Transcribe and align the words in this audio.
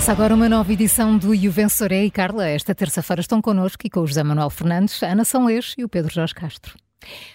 Começa 0.00 0.12
agora 0.12 0.34
uma 0.34 0.48
nova 0.48 0.72
edição 0.72 1.18
do 1.18 1.36
Juvensoré 1.36 2.06
e 2.06 2.10
Carla. 2.10 2.48
Esta 2.48 2.74
terça-feira 2.74 3.20
estão 3.20 3.42
connosco 3.42 3.86
e 3.86 3.90
com 3.90 4.00
o 4.00 4.06
José 4.06 4.22
Manuel 4.22 4.48
Fernandes, 4.48 5.02
Ana 5.02 5.26
São 5.26 5.44
Lês 5.44 5.74
e 5.76 5.84
o 5.84 5.90
Pedro 5.90 6.10
Jorge 6.10 6.34
Castro. 6.34 6.74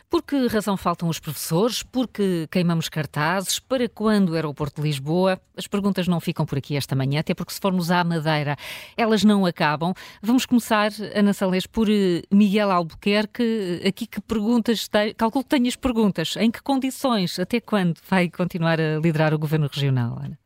Por 0.09 0.23
que 0.23 0.47
razão 0.47 0.75
faltam 0.75 1.07
os 1.07 1.19
professores? 1.19 1.83
Por 1.83 2.07
que 2.07 2.47
queimamos 2.49 2.89
cartazes? 2.89 3.59
Para 3.59 3.87
quando 3.87 4.29
o 4.29 4.33
aeroporto 4.33 4.81
de 4.81 4.87
Lisboa? 4.87 5.39
As 5.55 5.67
perguntas 5.67 6.07
não 6.07 6.19
ficam 6.19 6.43
por 6.43 6.57
aqui 6.57 6.75
esta 6.75 6.95
manhã, 6.95 7.19
até 7.19 7.35
porque 7.35 7.53
se 7.53 7.59
formos 7.59 7.91
à 7.91 8.03
Madeira, 8.03 8.57
elas 8.97 9.23
não 9.23 9.45
acabam. 9.45 9.93
Vamos 10.19 10.47
começar, 10.47 10.89
Ana 11.13 11.33
Salés, 11.33 11.67
por 11.67 11.87
eh, 11.87 12.23
Miguel 12.31 12.71
Albuquerque. 12.71 13.83
Aqui 13.87 14.07
que 14.07 14.19
perguntas, 14.19 14.87
tem? 14.87 15.13
calculo 15.13 15.43
que 15.43 15.51
tenhas 15.51 15.75
perguntas. 15.75 16.35
Em 16.35 16.49
que 16.49 16.63
condições? 16.63 17.37
Até 17.37 17.61
quando 17.61 17.99
vai 18.09 18.27
continuar 18.27 18.81
a 18.81 18.97
liderar 18.97 19.35
o 19.35 19.37
Governo 19.37 19.69
Regional, 19.71 20.17
Ana? 20.17 20.44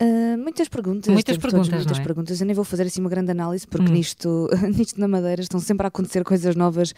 Uh, 0.00 0.36
muitas 0.36 0.68
perguntas. 0.68 1.12
Muitas 1.12 1.36
perguntas. 1.38 1.68
Muitas 1.68 1.98
é? 1.98 2.02
perguntas. 2.02 2.40
Eu 2.40 2.46
nem 2.46 2.54
vou 2.54 2.64
fazer 2.64 2.82
assim 2.82 3.00
uma 3.00 3.10
grande 3.10 3.30
análise, 3.30 3.66
porque 3.66 3.90
hum. 3.90 3.94
nisto, 3.94 4.48
nisto 4.76 5.00
na 5.00 5.08
Madeira 5.08 5.42
estão 5.42 5.58
sempre 5.60 5.86
a 5.86 5.88
acontecer 5.88 6.22
coisas 6.24 6.54
novas. 6.54 6.94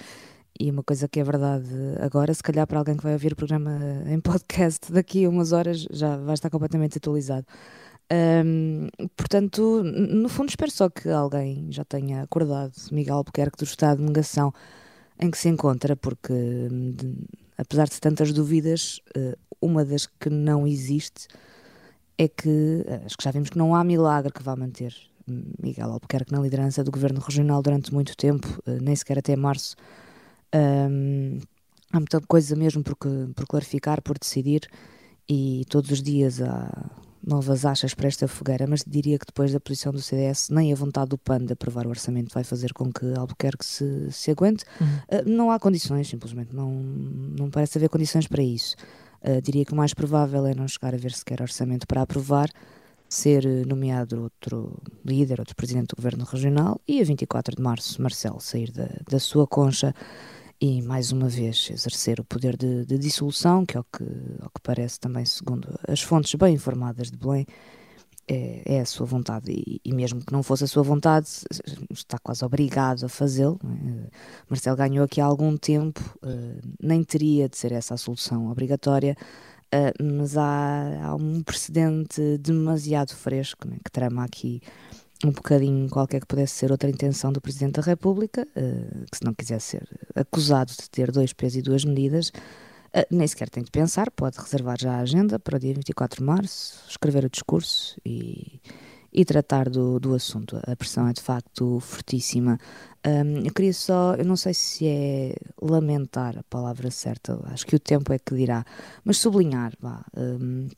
E 0.59 0.71
uma 0.71 0.83
coisa 0.83 1.07
que 1.07 1.21
é 1.21 1.25
verdade 1.25 1.69
agora, 2.01 2.35
se 2.35 2.43
calhar 2.43 2.67
para 2.67 2.81
alguém 2.81 2.97
que 2.97 3.03
vai 3.05 3.13
ouvir 3.13 3.33
o 3.33 3.37
programa 3.37 3.79
em 4.07 4.19
podcast 4.19 4.91
daqui 4.93 5.25
a 5.25 5.29
umas 5.29 5.53
horas, 5.53 5.87
já 5.91 6.17
vai 6.17 6.35
estar 6.35 6.51
completamente 6.51 6.99
atualizado. 6.99 7.47
Um, 8.11 8.89
portanto, 9.17 9.83
no 9.85 10.29
fundo, 10.29 10.49
espero 10.49 10.71
só 10.71 10.89
que 10.89 11.09
alguém 11.09 11.69
já 11.71 11.85
tenha 11.85 12.23
acordado 12.23 12.73
Miguel 12.91 13.17
Albuquerque 13.17 13.59
do 13.59 13.65
estado 13.65 13.99
de 13.99 14.05
negação 14.05 14.53
em 15.21 15.31
que 15.31 15.39
se 15.39 15.49
encontra, 15.49 15.95
porque 15.95 16.33
de, 16.33 17.15
apesar 17.57 17.87
de 17.89 18.01
tantas 18.01 18.33
dúvidas, 18.33 19.01
uh, 19.17 19.37
uma 19.61 19.85
das 19.85 20.07
que 20.07 20.31
não 20.31 20.67
existe 20.67 21.29
é 22.19 22.29
que 22.29 22.85
eh, 22.87 23.03
acho 23.07 23.17
que 23.17 23.25
já 23.25 23.31
vimos 23.31 23.49
que 23.49 23.57
não 23.57 23.75
há 23.75 23.85
milagre 23.85 24.33
que 24.33 24.43
vá 24.43 24.57
manter 24.57 24.93
Miguel 25.63 25.93
Albuquerque 25.93 26.33
na 26.33 26.41
liderança 26.41 26.83
do 26.83 26.91
governo 26.91 27.21
regional 27.21 27.63
durante 27.63 27.95
muito 27.95 28.17
tempo, 28.17 28.47
eh, 28.67 28.79
nem 28.81 28.95
sequer 28.97 29.19
até 29.19 29.37
março. 29.37 29.77
Um, 30.55 31.39
há 31.93 31.99
muita 31.99 32.21
coisa 32.23 32.57
mesmo 32.57 32.83
por, 32.83 32.97
por 32.97 33.47
clarificar, 33.47 34.03
por 34.03 34.19
decidir, 34.19 34.69
e 35.29 35.65
todos 35.69 35.91
os 35.91 36.03
dias 36.03 36.41
há 36.41 36.91
novas 37.25 37.65
achas 37.67 37.93
para 37.95 38.09
esta 38.09 38.27
fogueira, 38.27 38.67
mas 38.67 38.83
diria 38.87 39.19
que 39.19 39.27
depois 39.27 39.53
da 39.53 39.61
posição 39.61 39.93
do 39.93 40.01
CDS, 40.01 40.49
nem 40.51 40.73
a 40.73 40.77
vontade 40.77 41.11
do 41.11 41.19
PAN 41.19 41.45
de 41.45 41.53
aprovar 41.53 41.87
o 41.87 41.91
orçamento 41.91 42.33
vai 42.33 42.43
fazer 42.43 42.73
com 42.73 42.91
que 42.91 43.07
Albuquerque 43.15 43.65
se, 43.65 44.11
se 44.11 44.31
aguente. 44.31 44.65
Uhum. 44.81 44.87
Uh, 44.87 45.29
não 45.29 45.51
há 45.51 45.59
condições, 45.59 46.09
simplesmente, 46.09 46.55
não, 46.55 46.73
não 46.73 47.51
parece 47.51 47.77
haver 47.77 47.91
condições 47.91 48.27
para 48.27 48.43
isso. 48.43 48.77
Uh, 49.23 49.43
diria 49.43 49.65
que 49.65 49.73
o 49.73 49.77
mais 49.77 49.93
provável 49.93 50.47
é 50.47 50.55
não 50.55 50.69
chegar 50.69 50.95
a 50.95 50.99
ver 50.99 51.13
sequer 51.13 51.43
orçamento 51.43 51.87
para 51.87 52.03
aprovar, 52.03 52.49
ser 53.09 53.47
eh, 53.47 53.65
nomeado 53.67 54.23
outro 54.23 54.81
líder, 55.05 55.41
outro 55.41 55.57
presidente 55.57 55.89
do 55.89 55.97
governo 55.97 56.25
regional 56.25 56.81
e 56.87 57.01
a 57.01 57.05
24 57.05 57.57
de 57.57 57.63
março 57.63 58.03
Marcelo 58.03 58.39
sair 58.39 58.71
da, 58.71 58.89
da 59.11 59.19
sua 59.19 59.47
concha 59.47 59.95
e 60.61 60.83
mais 60.83 61.13
uma 61.13 61.29
vez 61.29 61.71
exercer 61.71 62.21
o 62.21 62.25
poder 62.25 62.57
de, 62.57 62.85
de 62.85 62.99
dissolução, 62.99 63.65
que 63.65 63.77
é 63.77 63.81
o 63.81 63.85
que, 63.85 64.05
ao 64.41 64.51
que 64.51 64.61
parece 64.63 64.99
também, 64.99 65.25
segundo 65.25 65.69
as 65.87 66.03
fontes 66.03 66.35
bem 66.35 66.55
informadas 66.55 67.11
de 67.11 67.17
Belém, 67.17 67.47
é, 68.29 68.63
é 68.77 68.81
a 68.81 68.87
sua 68.87 69.07
vontade 69.07 69.51
e, 69.51 69.81
e, 69.85 69.93
mesmo 69.93 70.21
que 70.21 70.33
não 70.33 70.43
fosse 70.43 70.65
a 70.65 70.67
sua 70.67 70.83
vontade, 70.83 71.29
está 71.91 72.19
quase 72.19 72.45
obrigado 72.45 73.05
a 73.05 73.09
fazê-lo. 73.09 73.59
É? 73.65 74.11
Marcelo 74.49 74.77
ganhou 74.77 75.05
aqui 75.05 75.21
há 75.21 75.25
algum 75.25 75.57
tempo, 75.57 76.01
uh, 76.23 76.61
nem 76.81 77.03
teria 77.03 77.49
de 77.49 77.57
ser 77.57 77.73
essa 77.73 77.95
a 77.95 77.97
solução 77.97 78.51
obrigatória, 78.51 79.17
uh, 79.75 80.05
mas 80.05 80.37
há, 80.37 81.07
há, 81.07 81.15
um 81.15 81.43
precedente 81.43 82.37
demasiado 82.39 83.15
fresco 83.15 83.67
né, 83.67 83.79
que 83.83 83.91
trama 83.91 84.25
aqui 84.25 84.61
um 85.25 85.33
bocadinho 85.33 85.89
qualquer 85.89 86.21
que 86.21 86.27
pudesse 86.27 86.55
ser 86.55 86.71
outra 86.71 86.89
intenção 86.89 87.33
do 87.33 87.41
Presidente 87.41 87.73
da 87.73 87.83
República, 87.83 88.47
que 89.11 89.19
se 89.19 89.25
não 89.25 89.35
quisesse 89.35 89.71
ser 89.71 89.89
acusado 90.15 90.71
de 90.71 90.89
ter 90.89 91.11
dois 91.11 91.33
pesos 91.33 91.57
e 91.57 91.63
duas 91.63 91.85
medidas, 91.85 92.31
Uh, 92.95 93.05
nem 93.11 93.27
sequer 93.27 93.51
tem 93.51 93.63
de 93.63 93.71
pensar, 93.71 94.11
pode 94.11 94.39
reservar 94.39 94.77
já 94.81 94.95
a 94.95 95.01
agenda 95.01 95.39
para 95.39 95.57
o 95.57 95.61
dia 95.61 95.75
24 95.75 96.19
de 96.19 96.25
março, 96.25 96.85
escrever 96.89 97.25
o 97.25 97.31
discurso 97.31 98.01
e, 98.05 98.61
e 99.13 99.25
tratar 99.25 99.69
do, 99.69 100.01
do 100.01 100.15
assunto. 100.15 100.59
A 100.67 100.75
pressão 100.75 101.07
é 101.07 101.13
de 101.13 101.21
facto 101.21 101.81
fortíssima. 101.81 102.59
Um, 103.07 103.45
eu 103.45 103.53
queria 103.53 103.75
só, 103.75 104.15
eu 104.15 104.25
não 104.25 104.37
sei 104.37 104.55
se 104.55 104.87
é 104.87 105.35
lamentar 105.61 106.39
a 106.39 106.43
palavra 106.45 106.91
certa, 106.91 107.39
acho 107.53 107.67
que 107.67 107.77
o 107.77 107.81
tempo 107.81 108.13
é 108.13 108.19
que 108.19 108.35
dirá, 108.35 108.65
mas 109.05 109.19
sublinhar, 109.19 109.73
vá. 109.81 110.05
Um, 110.17 110.69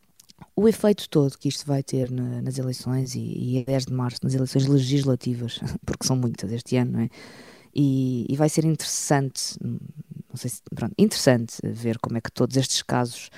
o 0.56 0.68
efeito 0.68 1.08
todo 1.08 1.38
que 1.38 1.48
isto 1.48 1.66
vai 1.66 1.82
ter 1.82 2.10
na, 2.10 2.42
nas 2.42 2.58
eleições 2.58 3.14
e, 3.14 3.20
e 3.20 3.58
a 3.60 3.64
10 3.64 3.86
de 3.86 3.92
março, 3.92 4.20
nas 4.22 4.34
eleições 4.34 4.66
legislativas, 4.66 5.60
porque 5.86 6.06
são 6.06 6.16
muitas 6.16 6.50
este 6.52 6.76
ano, 6.76 6.92
não 6.92 7.00
é? 7.00 7.08
E, 7.74 8.26
e 8.28 8.36
vai 8.36 8.48
ser 8.48 8.64
interessante, 8.64 9.56
não 10.30 10.36
sei 10.36 10.50
se, 10.50 10.62
pronto, 10.74 10.94
interessante 10.96 11.56
ver 11.64 11.98
como 11.98 12.16
é 12.16 12.20
que 12.20 12.30
todos 12.32 12.56
estes 12.56 12.82
casos 12.82 13.30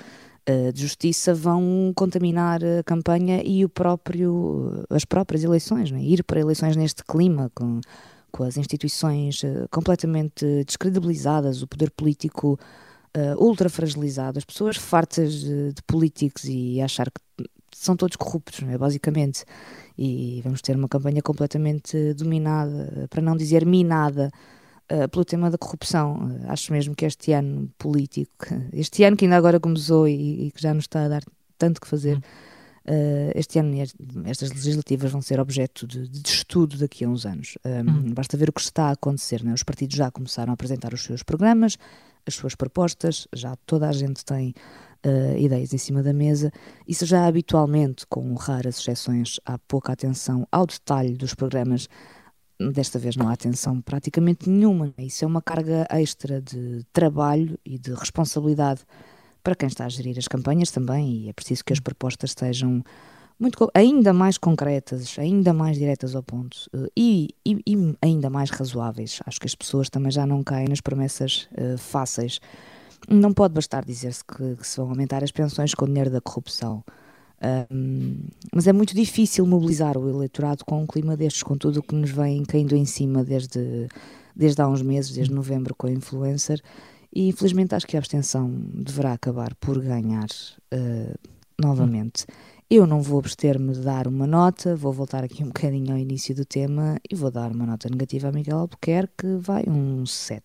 uh, 0.49 0.71
de 0.71 0.81
justiça 0.81 1.33
vão 1.33 1.91
contaminar 1.95 2.61
a 2.63 2.83
campanha 2.83 3.41
e 3.43 3.65
o 3.65 3.69
próprio, 3.69 4.85
as 4.89 5.03
próprias 5.03 5.43
eleições, 5.43 5.91
é? 5.91 5.99
ir 5.99 6.23
para 6.23 6.39
eleições 6.39 6.75
neste 6.75 7.03
clima, 7.03 7.51
com, 7.55 7.81
com 8.31 8.43
as 8.43 8.57
instituições 8.57 9.43
uh, 9.43 9.67
completamente 9.71 10.45
descredibilizadas, 10.65 11.61
o 11.61 11.67
poder 11.67 11.91
político 11.91 12.59
uh, 13.17 13.43
ultra 13.43 13.69
fragilizado, 13.69 14.37
as 14.37 14.45
pessoas 14.45 14.77
fartas 14.77 15.33
de, 15.33 15.73
de 15.73 15.83
políticos 15.87 16.43
e 16.45 16.81
achar 16.81 17.09
que 17.09 17.49
são 17.75 17.95
todos 17.95 18.15
corruptos, 18.15 18.61
é? 18.67 18.77
basicamente. 18.77 19.43
E 19.97 20.41
vamos 20.43 20.61
ter 20.61 20.75
uma 20.75 20.87
campanha 20.87 21.21
completamente 21.21 22.13
dominada, 22.13 23.07
para 23.09 23.21
não 23.21 23.35
dizer 23.35 23.65
minada, 23.65 24.31
uh, 24.91 25.07
pelo 25.09 25.25
tema 25.25 25.49
da 25.49 25.57
corrupção. 25.57 26.15
Uh, 26.15 26.51
acho 26.51 26.71
mesmo 26.71 26.95
que 26.95 27.05
este 27.05 27.31
ano 27.31 27.69
político, 27.77 28.47
este 28.71 29.03
ano 29.03 29.15
que 29.15 29.25
ainda 29.25 29.37
agora 29.37 29.59
começou 29.59 30.07
e, 30.07 30.47
e 30.47 30.51
que 30.51 30.61
já 30.61 30.73
nos 30.73 30.85
está 30.85 31.05
a 31.05 31.07
dar 31.07 31.23
tanto 31.57 31.79
que 31.79 31.87
fazer, 31.87 32.17
uh, 32.17 33.31
este 33.35 33.59
ano 33.59 33.75
estas 34.25 34.49
legislativas 34.49 35.11
vão 35.11 35.21
ser 35.21 35.39
objeto 35.39 35.87
de, 35.87 36.07
de 36.07 36.27
estudo 36.27 36.77
daqui 36.77 37.05
a 37.05 37.09
uns 37.09 37.25
anos. 37.25 37.57
Um, 37.65 38.13
basta 38.13 38.37
ver 38.37 38.49
o 38.49 38.53
que 38.53 38.61
está 38.61 38.85
a 38.85 38.91
acontecer. 38.91 39.43
Né? 39.43 39.53
Os 39.53 39.63
partidos 39.63 39.95
já 39.95 40.11
começaram 40.11 40.51
a 40.51 40.53
apresentar 40.53 40.93
os 40.93 41.03
seus 41.03 41.23
programas, 41.23 41.77
as 42.25 42.35
suas 42.35 42.55
propostas, 42.55 43.27
já 43.33 43.55
toda 43.65 43.87
a 43.87 43.91
gente 43.91 44.23
tem 44.23 44.53
uh, 45.05 45.37
ideias 45.37 45.73
em 45.73 45.77
cima 45.77 46.01
da 46.01 46.13
mesa. 46.13 46.51
Isso 46.87 47.05
já 47.05 47.25
habitualmente, 47.25 48.05
com 48.07 48.33
raras 48.35 48.79
exceções, 48.79 49.39
há 49.45 49.57
pouca 49.57 49.93
atenção 49.93 50.47
ao 50.51 50.65
detalhe 50.65 51.15
dos 51.15 51.33
programas 51.33 51.87
Desta 52.59 52.99
vez 52.99 53.15
não 53.15 53.27
há 53.27 53.33
atenção 53.33 53.81
praticamente 53.81 54.49
nenhuma. 54.49 54.93
Isso 54.97 55.25
é 55.25 55.27
uma 55.27 55.41
carga 55.41 55.87
extra 55.89 56.41
de 56.41 56.85
trabalho 56.93 57.57
e 57.65 57.77
de 57.77 57.93
responsabilidade 57.93 58.81
para 59.43 59.55
quem 59.55 59.67
está 59.67 59.85
a 59.85 59.89
gerir 59.89 60.17
as 60.17 60.27
campanhas 60.27 60.71
também, 60.71 61.25
e 61.25 61.29
é 61.29 61.33
preciso 61.33 61.65
que 61.65 61.73
as 61.73 61.79
propostas 61.79 62.33
sejam 62.37 62.81
muito, 63.37 63.69
ainda 63.73 64.13
mais 64.13 64.37
concretas, 64.37 65.17
ainda 65.19 65.53
mais 65.53 65.77
diretas 65.77 66.15
ao 66.15 66.23
ponto 66.23 66.57
eh, 66.73 66.87
e, 66.95 67.29
e, 67.45 67.61
e, 67.67 67.95
ainda 68.01 68.29
mais 68.29 68.49
razoáveis. 68.49 69.19
Acho 69.25 69.39
que 69.39 69.47
as 69.47 69.55
pessoas 69.55 69.89
também 69.89 70.11
já 70.11 70.25
não 70.25 70.43
caem 70.43 70.67
nas 70.69 70.79
promessas 70.79 71.49
uh, 71.51 71.77
fáceis. 71.77 72.39
Não 73.09 73.33
pode 73.33 73.53
bastar 73.53 73.83
dizer-se 73.83 74.23
que, 74.23 74.55
que 74.55 74.65
se 74.65 74.77
vão 74.77 74.89
aumentar 74.89 75.23
as 75.23 75.31
pensões 75.31 75.73
com 75.73 75.83
o 75.83 75.87
dinheiro 75.87 76.09
da 76.09 76.21
corrupção. 76.21 76.85
Um, 77.71 78.15
mas 78.53 78.67
é 78.67 78.73
muito 78.73 78.95
difícil 78.95 79.45
mobilizar 79.45 79.97
o 79.97 80.09
eleitorado 80.09 80.63
com 80.63 80.81
um 80.81 80.87
clima 80.87 81.17
destes, 81.17 81.43
com 81.43 81.57
tudo 81.57 81.81
o 81.81 81.83
que 81.83 81.93
nos 81.93 82.09
vem 82.09 82.43
caindo 82.43 82.75
em 82.75 82.85
cima 82.85 83.23
desde, 83.23 83.87
desde 84.35 84.61
há 84.61 84.67
uns 84.67 84.81
meses, 84.81 85.11
desde 85.11 85.33
novembro 85.33 85.75
com 85.75 85.87
a 85.87 85.91
influencer. 85.91 86.61
E 87.13 87.27
infelizmente 87.27 87.75
acho 87.75 87.85
que 87.85 87.97
a 87.97 87.99
abstenção 87.99 88.49
deverá 88.73 89.13
acabar 89.13 89.53
por 89.55 89.79
ganhar 89.79 90.27
uh, 90.73 91.19
novamente. 91.61 92.25
Eu 92.69 92.87
não 92.87 93.01
vou 93.01 93.19
abster-me 93.19 93.73
de 93.73 93.81
dar 93.81 94.07
uma 94.07 94.25
nota, 94.25 94.75
vou 94.75 94.91
voltar 94.91 95.23
aqui 95.23 95.43
um 95.43 95.47
bocadinho 95.47 95.91
ao 95.91 95.97
início 95.99 96.33
do 96.33 96.45
tema 96.45 96.97
e 97.07 97.13
vou 97.13 97.29
dar 97.29 97.51
uma 97.51 97.65
nota 97.65 97.87
negativa 97.89 98.29
a 98.29 98.31
Miguel 98.31 98.57
Albuquerque, 98.57 99.13
que 99.17 99.35
vai 99.35 99.63
um 99.67 100.05
7. 100.05 100.41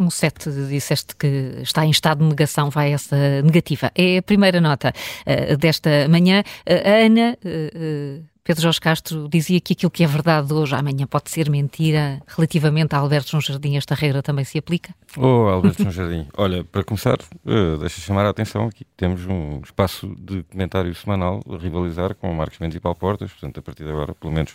Um 0.00 0.10
7, 0.10 0.50
disseste 0.68 1.14
que 1.16 1.60
está 1.62 1.84
em 1.84 1.90
estado 1.90 2.18
de 2.22 2.30
negação, 2.30 2.70
vai 2.70 2.92
essa 2.92 3.42
negativa. 3.42 3.90
É 3.94 4.18
a 4.18 4.22
primeira 4.22 4.60
nota 4.60 4.92
uh, 5.26 5.56
desta 5.56 6.08
manhã. 6.08 6.42
Uh, 6.66 6.88
a 6.88 7.06
Ana. 7.06 7.38
Uh, 7.44 8.33
Pedro 8.44 8.62
Jorge 8.64 8.78
Castro 8.78 9.26
dizia 9.26 9.58
que 9.58 9.72
aquilo 9.72 9.90
que 9.90 10.04
é 10.04 10.06
verdade 10.06 10.52
hoje, 10.52 10.74
amanhã 10.74 11.06
pode 11.06 11.30
ser 11.30 11.48
mentira. 11.48 12.20
Relativamente 12.26 12.94
a 12.94 12.98
Alberto 12.98 13.30
João 13.30 13.40
Jardim, 13.40 13.76
esta 13.76 13.94
regra 13.94 14.22
também 14.22 14.44
se 14.44 14.58
aplica? 14.58 14.94
Oh, 15.16 15.48
Alberto 15.48 15.80
João 15.80 15.90
Jardim. 15.90 16.28
Olha, 16.36 16.62
para 16.62 16.84
começar, 16.84 17.16
uh, 17.46 17.78
deixa 17.78 18.02
chamar 18.02 18.26
a 18.26 18.28
atenção 18.28 18.66
aqui. 18.66 18.84
Temos 18.98 19.24
um 19.24 19.62
espaço 19.64 20.14
de 20.18 20.42
comentário 20.42 20.94
semanal 20.94 21.40
a 21.48 21.56
rivalizar 21.56 22.14
com 22.14 22.34
Marcos 22.34 22.58
Mendes 22.58 22.76
e 22.76 22.80
Paulo 22.80 22.98
Portas, 22.98 23.32
portanto, 23.32 23.60
a 23.60 23.62
partir 23.62 23.84
de 23.84 23.90
agora, 23.90 24.14
pelo 24.14 24.34
menos, 24.34 24.52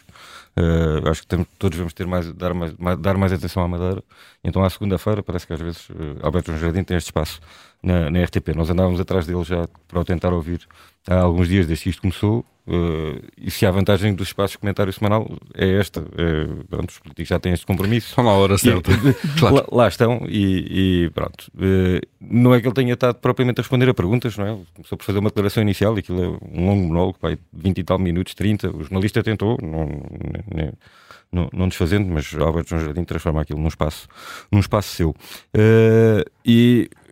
uh, 0.55 1.09
acho 1.09 1.21
que 1.21 1.27
temos, 1.27 1.47
todos 1.57 1.75
vamos 1.75 1.93
ter 1.93 2.05
mais 2.05 2.31
dar, 2.31 2.53
mais, 2.53 2.73
mais, 2.77 2.99
dar 2.99 3.17
mais 3.17 3.33
atenção 3.33 3.63
à 3.63 3.67
Madeira. 3.67 4.03
Então, 4.43 4.63
à 4.63 4.69
segunda-feira, 4.69 5.23
parece 5.23 5.47
que 5.47 5.53
às 5.53 5.59
vezes 5.59 5.89
uh, 5.89 6.19
Alberto 6.21 6.51
João 6.51 6.59
Jardim 6.59 6.83
tem 6.83 6.95
este 6.95 7.07
espaço 7.07 7.41
na, 7.81 8.11
na 8.11 8.23
RTP. 8.23 8.49
Nós 8.55 8.69
andávamos 8.69 8.99
atrás 8.99 9.25
dele 9.25 9.43
já 9.43 9.67
para 9.87 9.99
o 9.99 10.05
tentar 10.05 10.31
ouvir 10.31 10.67
há 11.07 11.21
alguns 11.21 11.47
dias 11.47 11.65
desde 11.65 11.85
que 11.85 11.89
isto 11.89 12.01
começou 12.03 12.45
Uh, 12.69 13.19
e 13.35 13.49
se 13.49 13.65
há 13.65 13.71
vantagem 13.71 14.13
dos 14.13 14.27
espaços 14.27 14.51
de 14.51 14.59
comentário 14.59 14.93
semanal, 14.93 15.27
é 15.55 15.79
esta. 15.79 16.01
É, 16.15 16.45
pronto, 16.69 16.91
os 16.91 16.99
políticos 16.99 17.27
já 17.27 17.39
têm 17.39 17.51
este 17.51 17.65
compromisso. 17.65 18.09
Estão 18.09 18.23
na 18.23 18.31
hora 18.31 18.59
certa. 18.59 18.91
claro. 19.39 19.55
lá, 19.55 19.65
lá, 19.71 19.87
estão 19.87 20.21
e, 20.27 21.05
e 21.05 21.09
pronto. 21.09 21.51
Uh, 21.55 21.99
não 22.21 22.53
é 22.53 22.61
que 22.61 22.67
ele 22.67 22.75
tenha 22.75 22.93
estado 22.93 23.15
propriamente 23.15 23.59
a 23.59 23.63
responder 23.63 23.89
a 23.89 23.93
perguntas, 23.93 24.37
não 24.37 24.45
é? 24.45 24.57
Começou 24.75 24.97
por 24.97 25.03
fazer 25.03 25.17
uma 25.17 25.29
declaração 25.29 25.63
inicial 25.63 25.95
e 25.95 25.99
aquilo 25.99 26.23
é 26.23 26.27
um 26.27 26.67
longo 26.67 26.87
monólogo, 26.87 27.17
pai, 27.19 27.39
20 27.51 27.79
e 27.79 27.83
tal 27.83 27.97
minutos, 27.97 28.35
30. 28.35 28.69
O 28.69 28.83
jornalista 28.83 29.23
tentou, 29.23 29.57
não, 29.63 29.89
não, 31.31 31.49
não 31.51 31.67
desfazendo, 31.67 32.07
mas 32.07 32.35
Alberto 32.35 32.69
João 32.69 32.83
Jardim 32.83 33.03
transforma 33.03 33.41
aquilo 33.41 33.59
num 33.59 33.67
espaço, 33.67 34.07
num 34.51 34.59
espaço 34.59 34.95
seu. 34.95 35.09
Uh, 35.09 36.23
e 36.45 36.87
Uh, 36.89 37.08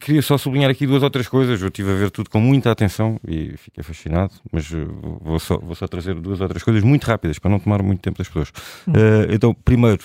queria 0.00 0.22
só 0.22 0.38
sublinhar 0.38 0.70
aqui 0.70 0.86
duas 0.86 1.02
ou 1.02 1.10
três 1.10 1.28
coisas. 1.28 1.60
Eu 1.60 1.68
estive 1.68 1.90
a 1.90 1.94
ver 1.94 2.10
tudo 2.10 2.30
com 2.30 2.40
muita 2.40 2.70
atenção 2.70 3.18
e 3.26 3.56
fiquei 3.56 3.82
fascinado, 3.82 4.32
mas 4.50 4.70
uh, 4.70 4.86
vou, 5.20 5.38
só, 5.38 5.58
vou 5.58 5.74
só 5.74 5.86
trazer 5.86 6.14
duas 6.14 6.40
ou 6.40 6.48
três 6.48 6.62
coisas 6.62 6.82
muito 6.82 7.04
rápidas 7.04 7.38
para 7.38 7.50
não 7.50 7.58
tomar 7.58 7.82
muito 7.82 8.00
tempo 8.00 8.18
das 8.18 8.28
pessoas. 8.28 8.50
Uh, 8.86 9.30
então, 9.30 9.54
primeiro, 9.54 10.02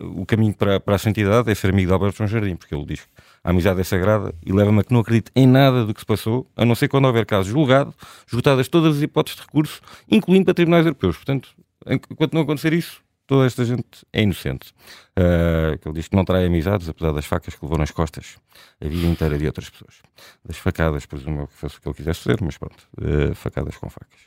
o 0.00 0.24
caminho 0.24 0.54
para, 0.54 0.80
para 0.80 0.94
a 0.94 0.98
santidade 0.98 1.50
é 1.50 1.54
ser 1.54 1.70
amigo 1.70 1.88
de 1.88 1.92
Alberto 1.92 2.18
João 2.18 2.28
Jardim, 2.28 2.56
porque 2.56 2.74
ele 2.74 2.84
diz 2.84 3.00
que 3.00 3.10
a 3.44 3.50
amizade 3.50 3.80
é 3.80 3.84
sagrada 3.84 4.34
e 4.44 4.52
leva-me 4.52 4.80
a 4.80 4.84
que 4.84 4.92
não 4.92 5.00
acredite 5.00 5.30
em 5.34 5.46
nada 5.46 5.84
do 5.84 5.94
que 5.94 6.00
se 6.00 6.06
passou, 6.06 6.46
a 6.56 6.64
não 6.64 6.74
ser 6.74 6.88
quando 6.88 7.06
houver 7.06 7.26
casos 7.26 7.50
julgados, 7.50 7.94
esgotadas 8.26 8.68
todas 8.68 8.96
as 8.96 9.02
hipóteses 9.02 9.38
de 9.38 9.46
recurso, 9.46 9.80
incluindo 10.10 10.44
para 10.44 10.54
tribunais 10.54 10.86
europeus. 10.86 11.16
Portanto, 11.16 11.50
enquanto 11.86 12.34
não 12.34 12.42
acontecer 12.42 12.72
isso, 12.72 13.02
toda 13.30 13.46
esta 13.46 13.64
gente 13.64 14.04
é 14.12 14.22
inocente. 14.22 14.72
Uh, 15.16 15.78
ele 15.86 15.94
diz 15.94 16.08
que 16.08 16.16
não 16.16 16.24
trai 16.24 16.46
amizades, 16.46 16.88
apesar 16.88 17.12
das 17.12 17.24
facas 17.24 17.54
que 17.54 17.64
levou 17.64 17.78
nas 17.78 17.92
costas 17.92 18.38
a 18.80 18.88
vida 18.88 19.06
inteira 19.06 19.38
de 19.38 19.46
outras 19.46 19.70
pessoas. 19.70 20.02
Das 20.44 20.56
facadas, 20.56 21.06
presumo 21.06 21.46
que 21.46 21.54
fosse 21.54 21.78
o 21.78 21.80
que 21.80 21.88
ele 21.88 21.94
quisesse 21.94 22.22
fazer, 22.22 22.38
mas 22.42 22.58
pronto, 22.58 22.88
uh, 22.98 23.32
facadas 23.36 23.76
com 23.76 23.88
facas. 23.88 24.18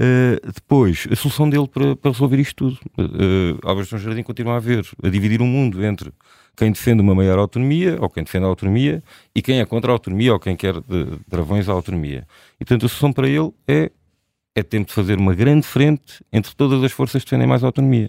Uh, 0.00 0.52
depois, 0.54 1.06
a 1.12 1.16
solução 1.16 1.50
dele 1.50 1.68
para, 1.68 1.94
para 1.96 2.10
resolver 2.10 2.38
isto 2.38 2.54
tudo. 2.54 2.78
Uh, 2.98 3.58
Álvares 3.62 3.90
João 3.90 4.00
Jardim 4.00 4.22
continua 4.22 4.56
a 4.56 4.60
ver, 4.60 4.88
a 5.02 5.08
dividir 5.10 5.42
o 5.42 5.46
mundo 5.46 5.84
entre 5.84 6.10
quem 6.56 6.72
defende 6.72 7.02
uma 7.02 7.14
maior 7.14 7.38
autonomia 7.38 7.98
ou 8.00 8.08
quem 8.08 8.24
defende 8.24 8.46
a 8.46 8.48
autonomia 8.48 9.04
e 9.34 9.42
quem 9.42 9.60
é 9.60 9.66
contra 9.66 9.92
a 9.92 9.94
autonomia 9.94 10.32
ou 10.32 10.40
quem 10.40 10.56
quer 10.56 10.80
de, 10.80 11.18
travões 11.28 11.68
à 11.68 11.72
autonomia. 11.72 12.26
E 12.58 12.64
portanto 12.64 12.86
a 12.86 12.88
solução 12.88 13.12
para 13.12 13.28
ele 13.28 13.52
é 13.68 13.90
é 14.58 14.62
tempo 14.62 14.86
de 14.86 14.94
fazer 14.94 15.18
uma 15.18 15.34
grande 15.34 15.66
frente 15.66 16.24
entre 16.32 16.54
todas 16.54 16.82
as 16.82 16.90
forças 16.90 17.22
que 17.22 17.26
defendem 17.26 17.46
mais 17.46 17.62
autonomia 17.62 18.08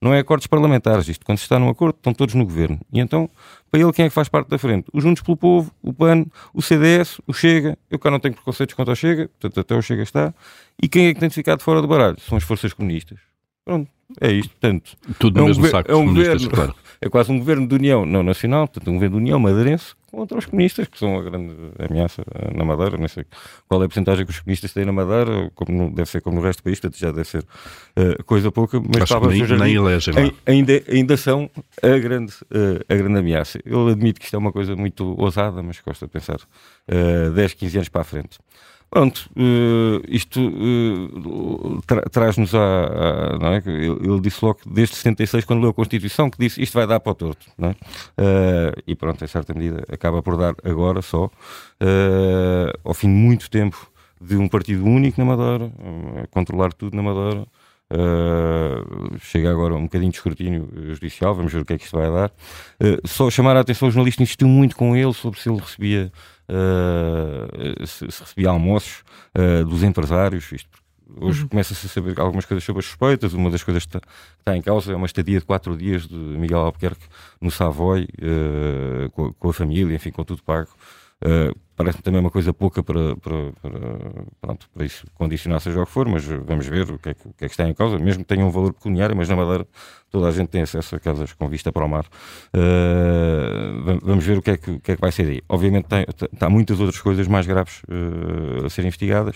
não 0.00 0.12
é 0.12 0.18
acordos 0.18 0.46
parlamentares. 0.46 1.08
Isto, 1.08 1.24
quando 1.24 1.38
se 1.38 1.44
está 1.44 1.58
num 1.58 1.68
acordo, 1.68 1.96
estão 1.96 2.12
todos 2.12 2.34
no 2.34 2.44
governo. 2.44 2.80
E 2.92 3.00
então, 3.00 3.28
para 3.70 3.80
ele, 3.80 3.92
quem 3.92 4.04
é 4.06 4.08
que 4.08 4.14
faz 4.14 4.28
parte 4.28 4.48
da 4.48 4.58
frente? 4.58 4.86
Os 4.92 5.02
Juntos 5.02 5.22
pelo 5.22 5.36
Povo, 5.36 5.72
o 5.82 5.92
PAN, 5.92 6.26
o 6.52 6.60
CDS, 6.60 7.20
o 7.26 7.32
Chega. 7.32 7.78
Eu 7.90 7.98
cá 7.98 8.10
não 8.10 8.20
tenho 8.20 8.34
preconceitos 8.34 8.74
contra 8.74 8.92
o 8.92 8.96
Chega, 8.96 9.28
portanto, 9.28 9.60
até 9.60 9.74
o 9.74 9.82
Chega 9.82 10.02
está. 10.02 10.34
E 10.82 10.88
quem 10.88 11.06
é 11.06 11.14
que 11.14 11.20
tem 11.20 11.28
de 11.28 11.34
ficar 11.34 11.56
de 11.56 11.64
fora 11.64 11.80
do 11.80 11.88
baralho? 11.88 12.18
São 12.20 12.36
as 12.36 12.44
forças 12.44 12.72
comunistas. 12.72 13.18
Pronto, 13.64 13.90
é 14.20 14.30
isto. 14.30 14.50
Portanto, 14.50 14.96
Tudo 15.18 15.36
no 15.36 15.40
é 15.40 15.44
um 15.44 15.48
mesmo 15.48 15.66
saco 15.68 15.90
é 15.90 15.94
um 15.94 16.06
governo, 16.06 16.50
claro. 16.50 16.74
É 17.04 17.08
quase 17.10 17.30
um 17.30 17.38
governo 17.38 17.68
de 17.68 17.74
união 17.74 18.06
não 18.06 18.22
nacional, 18.22 18.66
portanto, 18.66 18.88
um 18.88 18.94
governo 18.94 19.16
de 19.16 19.22
união 19.24 19.38
madeirense 19.38 19.94
contra 20.10 20.38
os 20.38 20.46
comunistas, 20.46 20.88
que 20.88 20.98
são 20.98 21.18
a 21.18 21.22
grande 21.22 21.54
ameaça 21.78 22.24
eh, 22.34 22.56
na 22.56 22.64
Madeira. 22.64 22.96
Não 22.96 23.06
sei 23.08 23.26
qual 23.68 23.82
é 23.82 23.84
a 23.84 23.88
porcentagem 23.88 24.24
que 24.24 24.30
os 24.30 24.40
comunistas 24.40 24.72
têm 24.72 24.86
na 24.86 24.92
Madeira, 24.92 25.50
como 25.54 25.90
deve 25.94 26.08
ser 26.08 26.22
como 26.22 26.36
no 26.36 26.42
resto 26.42 26.60
do 26.60 26.62
país, 26.62 26.80
já 26.96 27.12
deve 27.12 27.28
ser 27.28 27.42
uh, 27.42 28.24
coisa 28.24 28.50
pouca, 28.50 28.80
mas 28.80 29.02
Acho 29.02 29.20
que 29.20 29.26
nem, 29.26 29.58
nem 29.58 29.74
elegem 29.74 30.14
ainda, 30.46 30.82
ainda 30.88 31.16
são 31.18 31.50
a 31.82 31.98
grande, 31.98 32.32
uh, 32.44 32.82
a 32.88 32.94
grande 32.94 33.18
ameaça. 33.18 33.58
Eu 33.66 33.86
admito 33.88 34.18
que 34.18 34.24
isto 34.24 34.36
é 34.36 34.38
uma 34.38 34.50
coisa 34.50 34.74
muito 34.74 35.14
ousada, 35.20 35.62
mas 35.62 35.78
gosto 35.82 36.06
de 36.06 36.10
pensar 36.10 36.38
uh, 36.38 37.30
10, 37.34 37.52
15 37.52 37.76
anos 37.76 37.88
para 37.90 38.00
a 38.00 38.04
frente. 38.04 38.38
Pronto, 38.94 39.28
uh, 39.36 40.00
isto 40.08 40.40
uh, 40.40 41.82
tra 41.84 42.02
traz-nos 42.02 42.54
a. 42.54 42.60
a 43.42 43.54
é? 43.56 43.62
ele, 43.66 43.86
ele, 43.86 44.20
disse 44.20 44.44
logo 44.44 44.60
desde 44.64 44.94
76, 44.94 45.44
quando 45.44 45.62
leu 45.62 45.70
a 45.70 45.74
Constituição, 45.74 46.30
que 46.30 46.38
disse 46.38 46.62
isto 46.62 46.74
vai 46.74 46.86
dar 46.86 47.00
para 47.00 47.10
o 47.10 47.14
torto. 47.16 47.44
É? 47.58 47.70
Uh, 47.70 48.82
e 48.86 48.94
pronto, 48.94 49.24
em 49.24 49.26
certa 49.26 49.52
medida, 49.52 49.82
acaba 49.92 50.22
por 50.22 50.36
dar 50.36 50.54
agora 50.62 51.02
só, 51.02 51.28
ao 52.84 52.94
fim 52.94 53.08
de 53.08 53.14
muito 53.14 53.50
tempo 53.50 53.90
de 54.20 54.36
um 54.36 54.46
partido 54.46 54.84
único 54.84 55.20
na 55.20 55.24
Madeira, 55.24 55.72
a 56.22 56.26
controlar 56.28 56.72
tudo 56.72 56.96
na 56.96 57.02
Madeira. 57.02 57.44
chega 59.18 59.50
agora 59.50 59.74
um 59.74 59.82
bocadinho 59.82 60.12
de 60.12 60.18
escrutínio 60.18 60.68
judicial, 60.94 61.34
vamos 61.34 61.52
ver 61.52 61.62
o 61.62 61.64
que 61.64 61.72
é 61.72 61.78
que 61.78 61.84
isto 61.84 61.98
vai 61.98 62.12
dar. 62.12 62.30
só 63.04 63.28
chamar 63.28 63.56
a 63.56 63.60
atenção, 63.60 63.88
o 63.88 63.90
jornalista 63.90 64.22
insistiu 64.22 64.46
muito 64.46 64.76
com 64.76 64.94
ele 64.94 65.12
sobre 65.12 65.40
se 65.40 65.50
ele 65.50 65.58
recebia 65.58 66.12
uh, 66.48 67.86
se, 67.86 68.10
se, 68.10 68.20
recebia 68.20 68.50
almoços 68.50 69.02
uh, 69.36 69.64
dos 69.64 69.82
empresários, 69.82 70.50
isto 70.52 70.84
Hoje 71.20 71.42
uhum. 71.42 71.48
começa-se 71.48 71.86
a 71.86 71.88
saber 71.88 72.18
algumas 72.18 72.44
coisas 72.44 72.64
sobre 72.64 72.80
as 72.80 72.86
suspeitas. 72.86 73.34
Uma 73.34 73.50
das 73.50 73.62
coisas 73.62 73.84
que 73.84 73.88
está, 73.88 74.00
que 74.00 74.08
está, 74.38 74.56
em 74.56 74.62
causa 74.62 74.92
é 74.92 74.96
uma 74.96 75.06
estadia 75.06 75.38
de 75.38 75.44
quatro 75.44 75.76
dias 75.76 76.08
de 76.08 76.16
Miguel 76.16 76.60
Albuquerque 76.60 77.06
no 77.40 77.50
Savoy, 77.50 78.04
uh, 78.04 79.10
com, 79.10 79.32
com, 79.34 79.48
a 79.50 79.52
família, 79.52 79.94
enfim, 79.94 80.10
com 80.10 80.24
tudo 80.24 80.42
pago. 80.42 80.70
Uh, 81.22 81.54
Parece-me 81.76 82.02
também 82.02 82.20
uma 82.20 82.30
coisa 82.30 82.52
pouca 82.52 82.82
para, 82.82 83.16
para, 83.16 83.52
para, 83.60 83.80
pronto, 84.40 84.68
para 84.72 84.86
isso 84.86 85.06
condicionar 85.14 85.60
seja 85.60 85.80
o 85.80 85.86
que 85.86 85.92
for, 85.92 86.08
mas 86.08 86.24
vamos 86.24 86.66
ver 86.66 86.90
o 86.90 86.98
que, 86.98 87.10
é 87.10 87.14
que, 87.14 87.28
o 87.28 87.32
que, 87.32 87.44
é 87.44 87.48
que 87.48 87.52
está 87.52 87.68
em 87.68 87.74
causa, 87.74 87.98
mesmo 87.98 88.22
que 88.22 88.28
tenha 88.28 88.44
um 88.44 88.50
valor 88.50 88.72
pecuniário, 88.72 89.16
mas 89.16 89.28
na 89.28 89.36
Madeira 89.36 89.66
toda 90.14 90.28
a 90.28 90.30
gente 90.30 90.46
tem 90.46 90.62
acesso 90.62 90.94
a 90.94 91.00
casas 91.00 91.32
com 91.32 91.48
vista 91.48 91.72
para 91.72 91.84
o 91.84 91.88
mar. 91.88 92.04
Uh, 92.54 93.98
vamos 94.00 94.24
ver 94.24 94.38
o 94.38 94.42
que, 94.42 94.52
é 94.52 94.56
que, 94.56 94.70
o 94.70 94.78
que, 94.78 94.92
é 94.92 94.94
que 94.94 95.00
vai 95.00 95.10
ser 95.10 95.26
aí. 95.26 95.42
Obviamente 95.48 95.86
tem, 95.86 96.06
há 96.40 96.48
muitas 96.48 96.78
outras 96.78 97.00
coisas 97.00 97.26
mais 97.26 97.44
graves 97.48 97.82
uh, 97.88 98.64
a 98.64 98.70
serem 98.70 98.86
investigadas, 98.86 99.34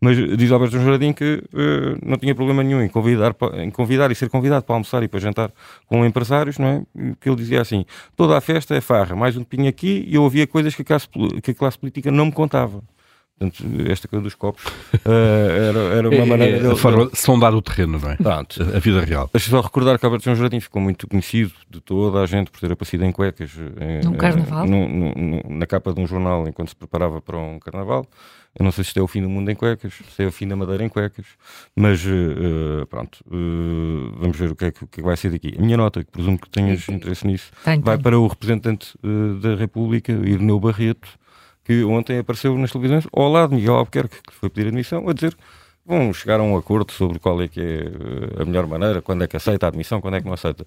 mas 0.00 0.16
diz 0.38 0.52
Alberto 0.52 0.78
Jardim 0.78 1.12
que 1.12 1.42
uh, 1.52 1.98
não 2.00 2.16
tinha 2.16 2.32
problema 2.32 2.62
nenhum 2.62 2.80
em 2.80 2.88
convidar, 2.88 3.34
em 3.54 3.72
convidar 3.72 4.12
e 4.12 4.14
ser 4.14 4.28
convidado 4.28 4.64
para 4.64 4.76
almoçar 4.76 5.02
e 5.02 5.08
para 5.08 5.18
jantar 5.18 5.50
com 5.86 6.06
empresários, 6.06 6.58
não 6.58 6.68
é? 6.68 7.14
Que 7.20 7.28
ele 7.28 7.36
dizia 7.36 7.60
assim: 7.60 7.84
toda 8.14 8.38
a 8.38 8.40
festa 8.40 8.76
é 8.76 8.80
farra, 8.80 9.16
mais 9.16 9.36
um 9.36 9.42
pinho 9.42 9.68
aqui, 9.68 10.04
e 10.06 10.14
eu 10.14 10.22
ouvia 10.22 10.46
coisas 10.46 10.76
que 10.76 10.82
a 10.82 10.84
classe, 10.84 11.08
que 11.42 11.50
a 11.50 11.54
classe 11.54 11.79
política 11.80 12.10
não 12.10 12.26
me 12.26 12.32
contava. 12.32 12.82
Portanto, 13.40 13.64
esta 13.90 14.06
coisa 14.06 14.22
dos 14.22 14.34
copos 14.34 14.62
uh, 14.66 15.08
era, 15.08 15.78
era 15.78 16.08
uma 16.10 16.14
é, 16.20 16.24
maneira 16.26 16.56
é, 16.58 16.70
de. 16.70 16.78
Forma 16.78 17.06
de 17.06 17.18
sondar 17.18 17.54
o 17.54 17.62
terreno, 17.62 17.98
não 17.98 18.10
é? 18.10 18.16
Pronto. 18.16 18.62
A 18.62 18.78
vida 18.78 19.00
real. 19.00 19.30
Deixa 19.32 19.48
só 19.48 19.62
recordar 19.62 19.98
que 19.98 20.04
Alberto 20.04 20.26
João 20.26 20.36
Jardim 20.36 20.60
ficou 20.60 20.82
muito 20.82 21.08
conhecido 21.08 21.52
de 21.70 21.80
toda 21.80 22.20
a 22.20 22.26
gente 22.26 22.50
por 22.50 22.60
ter 22.60 22.70
aparecido 22.70 23.02
em 23.04 23.12
cuecas. 23.12 23.50
Num 24.04 24.12
carnaval? 24.12 24.66
No, 24.66 24.86
no, 24.86 25.42
na 25.48 25.66
capa 25.66 25.94
de 25.94 26.00
um 26.00 26.06
jornal 26.06 26.46
enquanto 26.46 26.68
se 26.68 26.76
preparava 26.76 27.22
para 27.22 27.38
um 27.38 27.58
carnaval. 27.58 28.06
Eu 28.58 28.64
não 28.64 28.72
sei 28.72 28.82
se 28.82 28.90
isto 28.90 28.98
é 28.98 29.02
o 29.02 29.06
fim 29.06 29.22
do 29.22 29.28
mundo 29.28 29.48
em 29.48 29.54
cuecas, 29.54 29.94
se 30.14 30.24
é 30.24 30.26
o 30.26 30.32
fim 30.32 30.46
da 30.46 30.56
Madeira 30.56 30.84
em 30.84 30.88
cuecas, 30.88 31.24
mas 31.74 32.04
uh, 32.04 32.84
pronto, 32.88 33.20
uh, 33.28 34.12
vvamos 34.18 34.36
ver 34.36 34.50
o 34.50 34.56
que, 34.56 34.64
é 34.64 34.70
que, 34.72 34.84
o 34.84 34.88
que, 34.88 35.00
é 35.00 35.02
que 35.02 35.06
vai 35.06 35.16
ser 35.16 35.30
daqui. 35.30 35.54
A 35.56 35.62
minha 35.62 35.76
nota, 35.76 36.02
que 36.02 36.10
presumo 36.10 36.36
que 36.36 36.50
tenhas 36.50 36.88
interesse 36.88 37.26
nisso, 37.26 37.52
tem, 37.64 37.80
vai 37.80 37.96
tem. 37.96 38.02
para 38.02 38.18
o 38.18 38.26
representante 38.26 38.98
uh, 39.04 39.38
da 39.38 39.54
República, 39.54 40.10
Irneu 40.12 40.58
Barreto, 40.58 41.08
que 41.64 41.84
ontem 41.84 42.18
apareceu 42.18 42.56
nas 42.56 42.72
televisões 42.72 43.06
ao 43.12 43.28
lado 43.28 43.50
de 43.50 43.56
Miguel 43.56 43.74
Albuquerque, 43.74 44.22
que 44.22 44.34
foi 44.34 44.48
pedir 44.50 44.68
admissão, 44.68 45.08
a 45.08 45.12
dizer 45.12 45.36
vão 45.84 46.12
chegar 46.12 46.38
a 46.40 46.42
um 46.42 46.56
acordo 46.56 46.92
sobre 46.92 47.18
qual 47.18 47.40
é 47.42 47.48
que 47.48 47.60
é 47.60 48.42
a 48.42 48.44
melhor 48.44 48.66
maneira, 48.66 49.02
quando 49.02 49.24
é 49.24 49.26
que 49.26 49.36
aceita 49.36 49.66
a 49.66 49.68
admissão, 49.68 50.00
quando 50.00 50.16
é 50.16 50.20
que 50.20 50.26
não 50.26 50.34
aceita. 50.34 50.66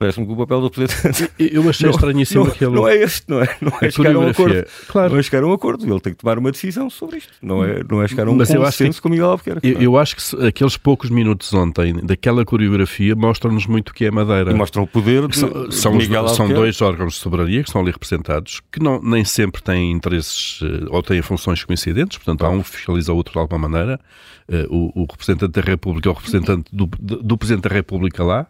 Parece-me 0.00 0.26
que 0.26 0.32
o 0.32 0.36
papel 0.36 0.62
do 0.62 0.70
Presidente. 0.70 1.30
Eu 1.38 1.68
achei 1.68 1.84
não, 1.84 1.94
estranhíssimo 1.94 2.44
não, 2.44 2.50
aquele. 2.50 2.70
Não 2.70 2.88
é 2.88 2.96
este, 2.96 3.24
não 3.28 3.42
é? 3.42 3.56
Não 3.60 3.72
é 3.82 3.90
chegar 3.90 4.16
a 4.16 4.18
um 4.18 4.28
acordo. 4.28 4.64
Claro. 4.88 5.12
Não 5.12 5.20
é 5.20 5.22
chegar 5.22 5.42
a 5.42 5.46
um 5.46 5.52
acordo. 5.52 5.84
Ele 5.84 6.00
tem 6.00 6.14
que 6.14 6.20
tomar 6.20 6.38
uma 6.38 6.50
decisão 6.50 6.88
sobre 6.88 7.18
isto. 7.18 7.34
Não 7.42 7.62
é, 7.62 7.84
não 7.86 8.02
é 8.02 8.08
chegar 8.08 8.26
a 8.26 8.30
um 8.30 8.34
Mas 8.34 8.48
consenso 8.48 8.62
eu 8.62 8.66
acho 8.66 8.78
que, 8.78 9.02
com 9.02 9.08
Miguel 9.10 9.26
Albuquerque. 9.26 9.68
Eu, 9.68 9.82
eu, 9.82 9.98
acho 9.98 10.16
que 10.16 10.46
aqueles 10.46 10.78
poucos 10.78 11.10
minutos 11.10 11.52
ontem 11.52 11.92
daquela 12.02 12.46
coreografia 12.46 13.14
mostram-nos 13.14 13.66
muito 13.66 13.90
o 13.90 13.92
que 13.92 14.06
é 14.06 14.10
Madeira. 14.10 14.52
E 14.52 14.54
mostram 14.54 14.84
o 14.84 14.86
poder 14.86 15.28
de, 15.28 15.36
são, 15.36 15.70
são, 15.70 15.94
Miguel 15.94 16.28
são 16.28 16.48
dois 16.48 16.80
órgãos 16.80 17.12
de 17.12 17.18
soberania 17.18 17.62
que 17.62 17.68
estão 17.68 17.82
ali 17.82 17.90
representados, 17.90 18.62
que 18.72 18.82
não, 18.82 19.02
nem 19.02 19.22
sempre 19.22 19.62
têm 19.62 19.92
interesses 19.92 20.60
eh, 20.62 20.86
ou 20.88 21.02
têm 21.02 21.20
funções 21.20 21.62
coincidentes. 21.62 22.16
Portanto, 22.16 22.46
há 22.46 22.48
um 22.48 22.62
que 22.62 22.70
fiscaliza 22.70 23.12
o 23.12 23.16
outro 23.16 23.34
de 23.34 23.38
alguma 23.38 23.68
maneira. 23.68 24.00
Uh, 24.48 24.92
o, 24.94 25.02
o, 25.02 25.06
representante 25.08 25.52
da 25.52 25.60
República 25.60 26.08
é 26.08 26.10
o 26.10 26.14
representante 26.14 26.70
do, 26.72 26.86
do 26.86 27.36
Presidente 27.36 27.68
da 27.68 27.74
República 27.74 28.24
lá. 28.24 28.46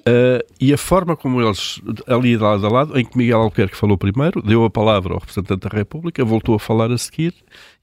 Uh, 0.00 0.42
e 0.58 0.72
a 0.72 0.78
forma 0.78 1.14
como 1.14 1.42
eles, 1.42 1.80
ali 2.06 2.36
de 2.36 2.42
lado 2.42 2.66
a 2.66 2.70
lado, 2.70 2.98
em 2.98 3.04
que 3.04 3.16
Miguel 3.18 3.40
Albuquerque 3.40 3.76
falou 3.76 3.98
primeiro, 3.98 4.40
deu 4.40 4.64
a 4.64 4.70
palavra 4.70 5.12
ao 5.12 5.20
representante 5.20 5.68
da 5.68 5.76
República, 5.76 6.24
voltou 6.24 6.54
a 6.54 6.58
falar 6.58 6.90
a 6.90 6.96
seguir, 6.96 7.34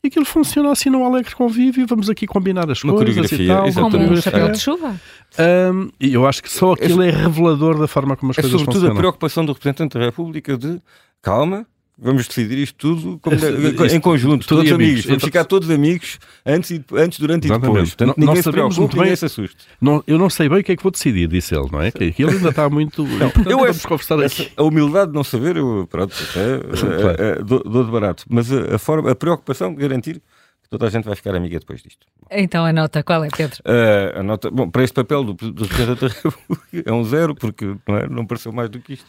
e 0.03 0.07
aquilo 0.07 0.25
funciona 0.25 0.71
assim 0.71 0.89
no 0.89 1.05
alegre 1.05 1.36
convívio, 1.36 1.86
vamos 1.88 2.09
aqui 2.09 2.25
combinar 2.25 2.69
as 2.69 2.83
Uma 2.83 2.93
coisas 2.93 3.31
e 3.31 3.47
tal. 3.47 3.71
Como 3.71 3.97
um 3.97 4.21
chapéu 4.21 4.51
de 4.51 4.59
chuva. 4.59 5.00
Um, 5.39 5.89
e 6.00 6.13
eu 6.13 6.25
acho 6.25 6.41
que 6.41 6.50
só 6.50 6.74
aquilo 6.74 7.03
é 7.03 7.12
revelador 7.12 7.77
da 7.79 7.88
forma 7.88 8.15
como 8.15 8.31
as 8.31 8.38
é 8.38 8.41
coisas 8.41 8.62
funcionam. 8.62 8.71
É 8.71 8.81
sobretudo 8.81 8.97
a 8.97 9.00
preocupação 9.00 9.45
do 9.45 9.53
representante 9.53 9.97
da 9.97 10.05
República 10.05 10.57
de, 10.57 10.81
calma, 11.21 11.67
Vamos 12.00 12.27
decidir 12.27 12.60
isto 12.60 12.75
tudo 12.75 13.20
como, 13.20 13.36
em 13.36 14.00
conjunto, 14.00 14.46
tudo 14.46 14.60
todos 14.60 14.72
amigos. 14.72 14.92
amigos. 14.92 15.06
Vamos 15.06 15.24
ficar 15.24 15.46
todos 15.46 15.70
amigos 15.72 16.20
antes, 16.46 16.70
e, 16.70 16.86
antes 16.94 17.20
durante 17.20 17.48
Exatamente. 17.48 17.66
e 17.66 17.74
depois. 17.74 17.89
Portanto, 17.89 18.18
não, 18.18 18.27
ninguém 18.27 18.44
se 18.44 18.51
preocupe, 18.51 18.80
muito 18.80 18.92
bem, 18.92 19.01
ninguém 19.01 19.16
se 19.16 19.25
assuste. 19.25 19.58
Não, 19.82 20.04
eu 20.06 20.18
não 20.20 20.30
sei 20.30 20.48
bem 20.48 20.60
o 20.60 20.63
que 20.63 20.74
é 20.74 20.75
que 20.75 20.84
vou 20.84 20.92
decidir, 20.92 21.27
disse 21.27 21.56
ele, 21.56 21.68
não 21.72 21.82
é? 21.82 21.89
Que 21.89 22.13
ele 22.20 22.32
ainda 22.32 22.50
está 22.50 22.70
muito. 22.70 23.04
Não, 23.04 23.32
portanto, 23.32 23.50
eu 23.50 23.58
vamos 23.58 23.86
conversar 23.86 24.24
aqui. 24.24 24.51
A 24.56 24.63
humildade 24.63 25.12
de 25.12 25.16
não 25.16 25.24
saber, 25.24 25.58
eu, 25.58 25.88
pronto, 25.89 26.13
até, 26.13 26.77
claro. 26.77 27.22
é, 27.22 27.32
é, 27.32 27.36
dou, 27.44 27.63
dou 27.63 27.84
de 27.84 27.92
barato. 27.92 28.25
Mas 28.30 28.51
a, 28.51 28.75
a, 28.75 28.77
forma, 28.77 29.10
a 29.10 29.16
preocupação 29.16 29.74
de 29.74 29.82
garantir 29.82 30.22
toda 30.70 30.86
a 30.86 30.89
gente 30.89 31.06
vai 31.06 31.16
ficar 31.16 31.34
amiga 31.34 31.60
depois 31.60 31.82
disto. 31.82 32.06
Então 32.30 32.66
a 32.66 32.74
nota, 32.74 33.01
qual 33.04 33.24
é, 33.24 33.30
Pedro? 33.30 33.58
Uh, 33.66 34.20
a 34.20 34.24
nota, 34.24 34.51
bom, 34.51 34.70
para 34.70 34.84
este 34.84 34.94
papel 34.94 35.24
do, 35.24 35.34
do 35.34 35.63
Representante 35.63 36.01
da 36.01 36.08
República 36.08 36.84
é 36.86 36.94
um 36.94 37.04
zero, 37.04 37.34
porque 37.34 37.75
não, 37.88 37.98
é, 37.98 38.08
não 38.08 38.25
pareceu 38.25 38.51
mais 38.51 38.70
do 38.70 38.80
que 38.80 38.94
isto. 38.94 39.08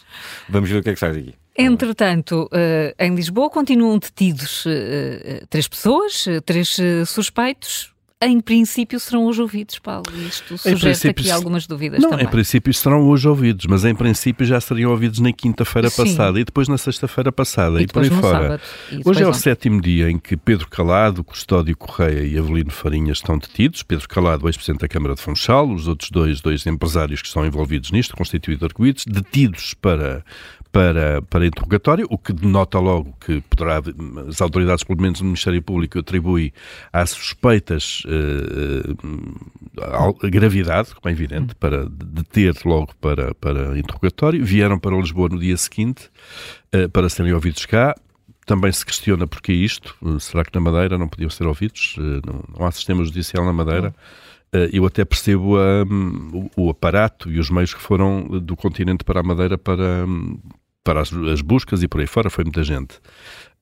Vamos 0.49 0.71
ver 0.71 0.79
o 0.79 0.83
que 0.83 0.91
é 0.91 0.95
que 0.95 1.01
sai 1.01 1.13
daqui. 1.13 1.35
Entretanto, 1.59 2.49
uh, 2.53 2.95
em 2.99 3.15
Lisboa 3.15 3.51
continuam 3.51 3.99
detidos 3.99 4.65
uh, 4.65 5.47
três 5.51 5.67
pessoas, 5.67 6.25
três 6.47 6.77
suspeitos 7.07 7.93
em 8.21 8.41
princípio 8.41 8.99
serão 8.99 9.27
hoje 9.27 9.41
ouvidos, 9.41 9.79
Paulo. 9.79 10.05
Isto 10.27 10.59
sugere 10.59 11.11
aqui 11.11 11.31
algumas 11.31 11.69
dúvidas 11.69 12.01
não, 12.01 12.11
também. 12.11 12.27
Em 12.27 12.29
princípio 12.29 12.75
serão 12.75 13.07
hoje 13.07 13.29
ouvidos, 13.29 13.67
mas 13.67 13.85
em 13.85 13.95
princípio 13.95 14.45
já 14.45 14.61
seriam 14.61 14.91
ouvidos 14.91 15.21
na 15.21 15.33
quinta-feira 15.33 15.89
passada 15.89 16.41
e 16.41 16.45
depois 16.45 16.67
na 16.67 16.77
sexta-feira 16.77 17.31
passada 17.31 17.81
e, 17.81 17.85
e 17.85 17.87
por 17.87 18.03
aí 18.03 18.11
fora. 18.11 18.61
Hoje 19.05 19.23
é 19.23 19.27
o 19.27 19.33
sétimo 19.33 19.81
dia 19.81 20.11
em 20.11 20.19
que 20.19 20.37
Pedro 20.37 20.69
Calado, 20.69 21.23
Custódio 21.23 21.77
Correia 21.77 22.25
e 22.25 22.37
Avelino 22.37 22.73
Farinhas 22.73 23.19
estão 23.19 23.39
detidos. 23.39 23.85
Pedro 23.85 24.09
Calado, 24.09 24.49
ex-presidente 24.49 24.81
da 24.81 24.89
Câmara 24.89 25.15
de 25.15 25.23
Funchal, 25.23 25.71
os 25.71 25.87
outros 25.87 26.11
dois, 26.11 26.41
dois 26.41 26.67
empresários 26.67 27.23
que 27.23 27.29
estão 27.29 27.47
envolvidos 27.47 27.93
nisto, 27.93 28.17
constituídos 28.17 28.65
arguídos, 28.65 29.05
detidos 29.07 29.75
para 29.75 30.25
para, 30.71 31.23
para 31.23 31.47
interrogatório, 31.47 32.07
o 32.11 32.19
que 32.19 32.33
denota 32.33 32.79
logo 32.79 33.17
que 33.21 33.41
poderá, 33.43 33.81
as 34.29 34.41
autoridades, 34.41 34.85
pelo 34.85 35.01
menos 35.01 35.21
o 35.21 35.25
Ministério 35.25 35.63
Público, 35.63 35.99
atribui 35.99 36.53
às 36.93 37.11
suspeitas 37.11 38.03
uh, 38.07 38.97
gravidade, 40.31 40.95
como 40.95 41.09
é 41.09 41.13
evidente, 41.13 41.55
para 41.55 41.87
deter 41.89 42.55
logo 42.65 42.95
para, 43.01 43.35
para 43.35 43.79
interrogatório. 43.79 44.45
Vieram 44.45 44.79
para 44.79 44.97
Lisboa 44.97 45.29
no 45.31 45.39
dia 45.39 45.57
seguinte 45.57 46.11
uh, 46.75 46.89
para 46.91 47.09
serem 47.09 47.33
ouvidos 47.33 47.65
cá. 47.67 47.95
Também 48.45 48.73
se 48.73 48.85
questiona 48.85 49.27
porque 49.27 49.53
isto. 49.53 49.95
Será 50.21 50.43
que 50.43 50.55
na 50.55 50.61
Madeira 50.61 50.97
não 50.97 51.07
podiam 51.07 51.29
ser 51.29 51.47
ouvidos? 51.47 51.97
Não, 51.99 52.43
não 52.59 52.67
há 52.67 52.71
sistema 52.73 53.05
judicial 53.05 53.45
na 53.45 53.53
Madeira. 53.53 53.95
Eu 54.73 54.87
até 54.87 55.05
percebo 55.05 55.59
um, 55.59 56.49
o, 56.57 56.71
aparato 56.71 57.31
e 57.31 57.39
os 57.39 57.51
meios 57.51 57.75
que 57.75 57.81
foram 57.81 58.23
do 58.41 58.57
continente 58.57 59.05
para 59.05 59.21
a 59.21 59.23
Madeira 59.23 59.59
para, 59.59 60.07
para 60.83 61.03
as, 61.03 61.13
as 61.13 61.41
buscas 61.41 61.83
e 61.83 61.89
por 61.89 62.01
aí 62.01 62.07
fora, 62.07 62.31
foi 62.31 62.45
muita 62.45 62.63
gente. 62.63 62.97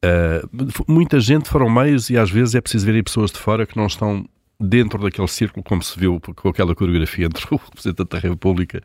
Uh, 0.05 0.83
muita 0.87 1.19
gente 1.19 1.49
foram 1.49 1.69
meios 1.69 2.11
e 2.11 2.17
às 2.17 2.31
vezes 2.31 2.55
é 2.55 2.61
preciso 2.61 2.87
ver 2.87 2.95
aí 2.95 3.03
pessoas 3.03 3.33
de 3.33 3.39
fora 3.39 3.67
que 3.67 3.77
não 3.77 3.87
estão 3.87 4.25
dentro 4.59 4.99
daquele 4.99 5.29
círculo, 5.29 5.63
como 5.63 5.83
se 5.83 5.99
viu 5.99 6.21
com 6.21 6.49
aquela 6.49 6.75
coreografia 6.75 7.27
entre 7.27 7.47
o 7.51 7.59
Presidente 7.59 8.09
da 8.09 8.19
República 8.19 8.83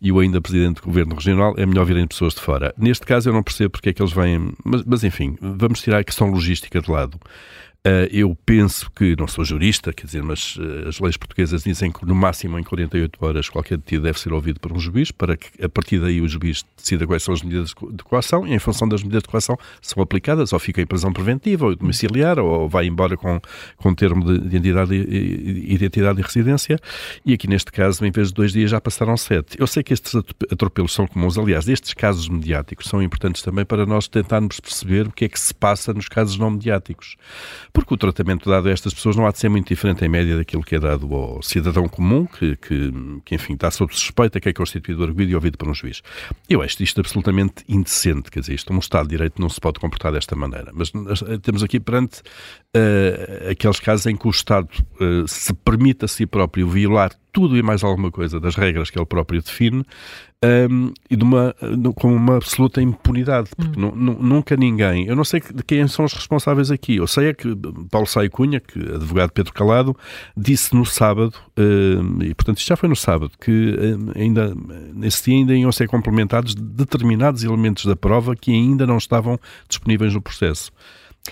e 0.00 0.12
o 0.12 0.18
ainda 0.18 0.40
Presidente 0.40 0.76
do 0.76 0.82
Governo 0.82 1.14
Regional, 1.14 1.54
é 1.56 1.64
melhor 1.64 1.84
virem 1.84 2.06
pessoas 2.06 2.34
de 2.34 2.40
fora. 2.40 2.74
Neste 2.76 3.06
caso 3.06 3.28
eu 3.28 3.32
não 3.32 3.42
percebo 3.42 3.70
porque 3.70 3.90
é 3.90 3.92
que 3.92 4.02
eles 4.02 4.12
vêm, 4.12 4.52
mas, 4.64 4.82
mas 4.84 5.04
enfim, 5.04 5.36
vamos 5.40 5.80
tirar 5.80 5.98
a 5.98 6.04
questão 6.04 6.28
logística 6.28 6.80
de 6.80 6.90
lado. 6.90 7.18
Uh, 7.86 8.08
eu 8.10 8.34
penso 8.46 8.90
que, 8.92 9.14
não 9.14 9.28
sou 9.28 9.44
jurista, 9.44 9.92
quer 9.92 10.06
dizer, 10.06 10.22
mas 10.22 10.56
uh, 10.56 10.88
as 10.88 10.98
leis 11.00 11.18
portuguesas 11.18 11.64
dizem 11.64 11.92
que 11.92 12.06
no 12.06 12.14
máximo 12.14 12.58
em 12.58 12.62
48 12.62 13.18
horas 13.22 13.50
qualquer 13.50 13.76
detido 13.76 14.04
deve 14.04 14.18
ser 14.18 14.32
ouvido 14.32 14.58
por 14.58 14.72
um 14.72 14.80
juiz, 14.80 15.10
para 15.10 15.36
que 15.36 15.62
a 15.62 15.68
partir 15.68 16.00
daí 16.00 16.22
o 16.22 16.26
juiz 16.26 16.64
decida 16.74 17.06
quais 17.06 17.22
são 17.22 17.34
as 17.34 17.42
medidas 17.42 17.74
de 17.90 18.02
coação 18.02 18.46
e 18.46 18.54
em 18.54 18.58
função 18.58 18.88
das 18.88 19.02
medidas 19.02 19.24
de 19.24 19.28
coação 19.28 19.58
são 19.82 20.02
aplicadas, 20.02 20.54
ou 20.54 20.58
fica 20.58 20.80
em 20.80 20.86
prisão 20.86 21.12
preventiva, 21.12 21.66
ou 21.66 21.76
domiciliar, 21.76 22.38
ou 22.38 22.70
vai 22.70 22.86
embora 22.86 23.18
com, 23.18 23.38
com 23.76 23.94
termo 23.94 24.24
de 24.24 24.46
identidade, 24.46 24.94
identidade 24.94 26.20
e 26.20 26.22
residência. 26.22 26.78
E 27.22 27.34
aqui 27.34 27.46
neste 27.46 27.70
caso, 27.70 28.02
em 28.06 28.10
vez 28.10 28.28
de 28.28 28.34
dois 28.34 28.54
dias, 28.54 28.70
já 28.70 28.80
passaram 28.80 29.14
sete. 29.14 29.60
Eu 29.60 29.66
sei 29.66 29.82
que 29.82 29.92
estes 29.92 30.14
atropelos 30.50 30.94
são 30.94 31.06
comuns, 31.06 31.36
aliás, 31.36 31.68
estes 31.68 31.92
casos 31.92 32.30
mediáticos 32.30 32.86
são 32.86 33.02
importantes 33.02 33.42
também 33.42 33.66
para 33.66 33.84
nós 33.84 34.08
tentarmos 34.08 34.58
perceber 34.58 35.06
o 35.06 35.12
que 35.12 35.26
é 35.26 35.28
que 35.28 35.38
se 35.38 35.52
passa 35.52 35.92
nos 35.92 36.08
casos 36.08 36.38
não 36.38 36.50
mediáticos 36.50 37.18
porque 37.74 37.92
o 37.92 37.96
tratamento 37.96 38.48
dado 38.48 38.68
a 38.68 38.70
estas 38.70 38.94
pessoas 38.94 39.16
não 39.16 39.26
há 39.26 39.32
de 39.32 39.38
ser 39.38 39.48
muito 39.48 39.66
diferente 39.66 40.04
em 40.04 40.08
média 40.08 40.36
daquilo 40.36 40.62
que 40.62 40.76
é 40.76 40.78
dado 40.78 41.12
ao 41.12 41.42
cidadão 41.42 41.88
comum, 41.88 42.24
que, 42.24 42.54
que, 42.56 42.92
que 43.24 43.34
enfim, 43.34 43.54
está 43.54 43.68
sob 43.68 43.92
suspeita, 43.92 44.38
que 44.38 44.48
é 44.48 44.52
constituído 44.52 45.02
arguido 45.02 45.32
e 45.32 45.34
ouvido 45.34 45.58
por 45.58 45.68
um 45.68 45.74
juiz. 45.74 46.00
Eu 46.48 46.62
acho 46.62 46.80
isto 46.84 47.00
absolutamente 47.00 47.64
indecente, 47.68 48.30
quer 48.30 48.40
dizer, 48.40 48.54
isto, 48.54 48.72
um 48.72 48.78
Estado 48.78 49.08
de 49.08 49.16
Direito 49.16 49.42
não 49.42 49.48
se 49.48 49.60
pode 49.60 49.80
comportar 49.80 50.12
desta 50.12 50.36
maneira. 50.36 50.70
Mas 50.72 50.92
temos 51.42 51.64
aqui 51.64 51.80
perante 51.80 52.20
uh, 52.20 53.50
aqueles 53.50 53.80
casos 53.80 54.06
em 54.06 54.16
que 54.16 54.28
o 54.28 54.30
Estado 54.30 54.68
uh, 55.00 55.26
se 55.26 55.52
permite 55.52 56.04
a 56.04 56.08
si 56.08 56.26
próprio 56.26 56.68
violar 56.68 57.10
tudo 57.34 57.58
e 57.58 57.62
mais 57.62 57.82
alguma 57.82 58.12
coisa 58.12 58.38
das 58.38 58.54
regras 58.54 58.88
que 58.90 58.98
ele 58.98 59.04
próprio 59.04 59.42
define 59.42 59.84
um, 60.70 60.92
e 61.10 61.16
de 61.16 61.24
uma, 61.24 61.54
com 61.96 62.14
uma 62.14 62.36
absoluta 62.36 62.80
impunidade, 62.80 63.50
porque 63.56 63.78
hum. 63.78 63.90
nunca 64.20 64.56
ninguém, 64.56 65.06
eu 65.06 65.16
não 65.16 65.24
sei 65.24 65.40
de 65.40 65.62
quem 65.64 65.86
são 65.88 66.04
os 66.04 66.12
responsáveis 66.12 66.70
aqui, 66.70 66.96
eu 66.96 67.06
sei 67.08 67.30
é 67.30 67.34
que 67.34 67.48
Paulo 67.90 68.06
Saio 68.06 68.30
Cunha, 68.30 68.60
que 68.60 68.78
advogado 68.78 69.32
Pedro 69.32 69.52
Calado, 69.52 69.96
disse 70.36 70.74
no 70.76 70.86
sábado, 70.86 71.34
um, 71.58 72.22
e 72.22 72.34
portanto 72.34 72.58
isto 72.58 72.68
já 72.68 72.76
foi 72.76 72.88
no 72.88 72.96
sábado, 72.96 73.32
que 73.40 73.76
ainda 74.14 74.54
nesse 74.94 75.24
dia 75.24 75.34
ainda 75.34 75.56
iam 75.56 75.72
ser 75.72 75.88
complementados 75.88 76.54
determinados 76.54 77.42
elementos 77.42 77.84
da 77.84 77.96
prova 77.96 78.36
que 78.36 78.52
ainda 78.52 78.86
não 78.86 78.98
estavam 78.98 79.40
disponíveis 79.68 80.14
no 80.14 80.22
processo. 80.22 80.70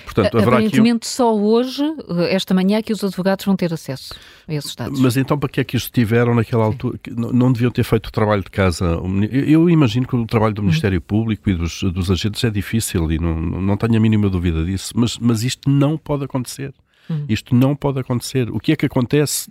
Portanto, 0.05 0.39
Aparentemente, 0.39 1.07
um... 1.07 1.11
só 1.11 1.37
hoje, 1.37 1.83
eh, 1.83 2.35
esta 2.35 2.55
manhã, 2.55 2.81
que 2.81 2.95
os 2.95 3.05
advogados 3.05 3.45
vão 3.45 3.55
ter 3.55 3.73
acesso 3.75 4.15
a 4.49 4.55
esses 4.55 4.75
dados. 4.75 4.99
Mas 4.99 5.19
então, 5.19 5.39
para 5.39 5.51
que 5.51 5.61
é 5.61 5.65
que 5.65 5.77
isto 5.77 5.93
tiveram 5.93 6.35
naquela 6.35 6.65
altura? 6.65 6.99
Não 7.15 7.53
deviam 7.53 7.71
ter 7.71 7.85
feito 7.85 8.07
o 8.07 8.11
trabalho 8.11 8.43
de 8.43 8.51
casa? 8.51 8.99
Eu 9.31 9.69
imagino 9.69 10.07
que 10.07 10.17
o 10.17 10.25
trabalho 10.27 10.55
do 10.55 10.61
uhum. 10.61 10.69
Ministério 10.69 10.99
uhum. 10.99 11.05
Público 11.07 11.51
e 11.51 11.55
dos, 11.55 11.83
dos 11.83 12.11
agentes 12.11 12.43
é 12.43 12.51
difícil 12.51 13.11
e 13.13 13.19
não, 13.19 13.39
não 13.39 13.77
tenho 13.77 13.97
a 13.97 14.01
mínima 14.01 14.31
dúvida 14.31 14.65
disso, 14.65 14.95
mas, 14.97 15.19
mas 15.19 15.43
isto 15.43 15.69
não 15.69 15.99
pode 15.99 16.25
acontecer. 16.25 16.73
Hum. 17.11 17.25
Isto 17.29 17.55
não 17.55 17.75
pode 17.75 17.99
acontecer. 17.99 18.51
O 18.51 18.61
que 18.61 18.73
é 18.73 18.77
que 18.77 18.87
acontece? 18.87 19.49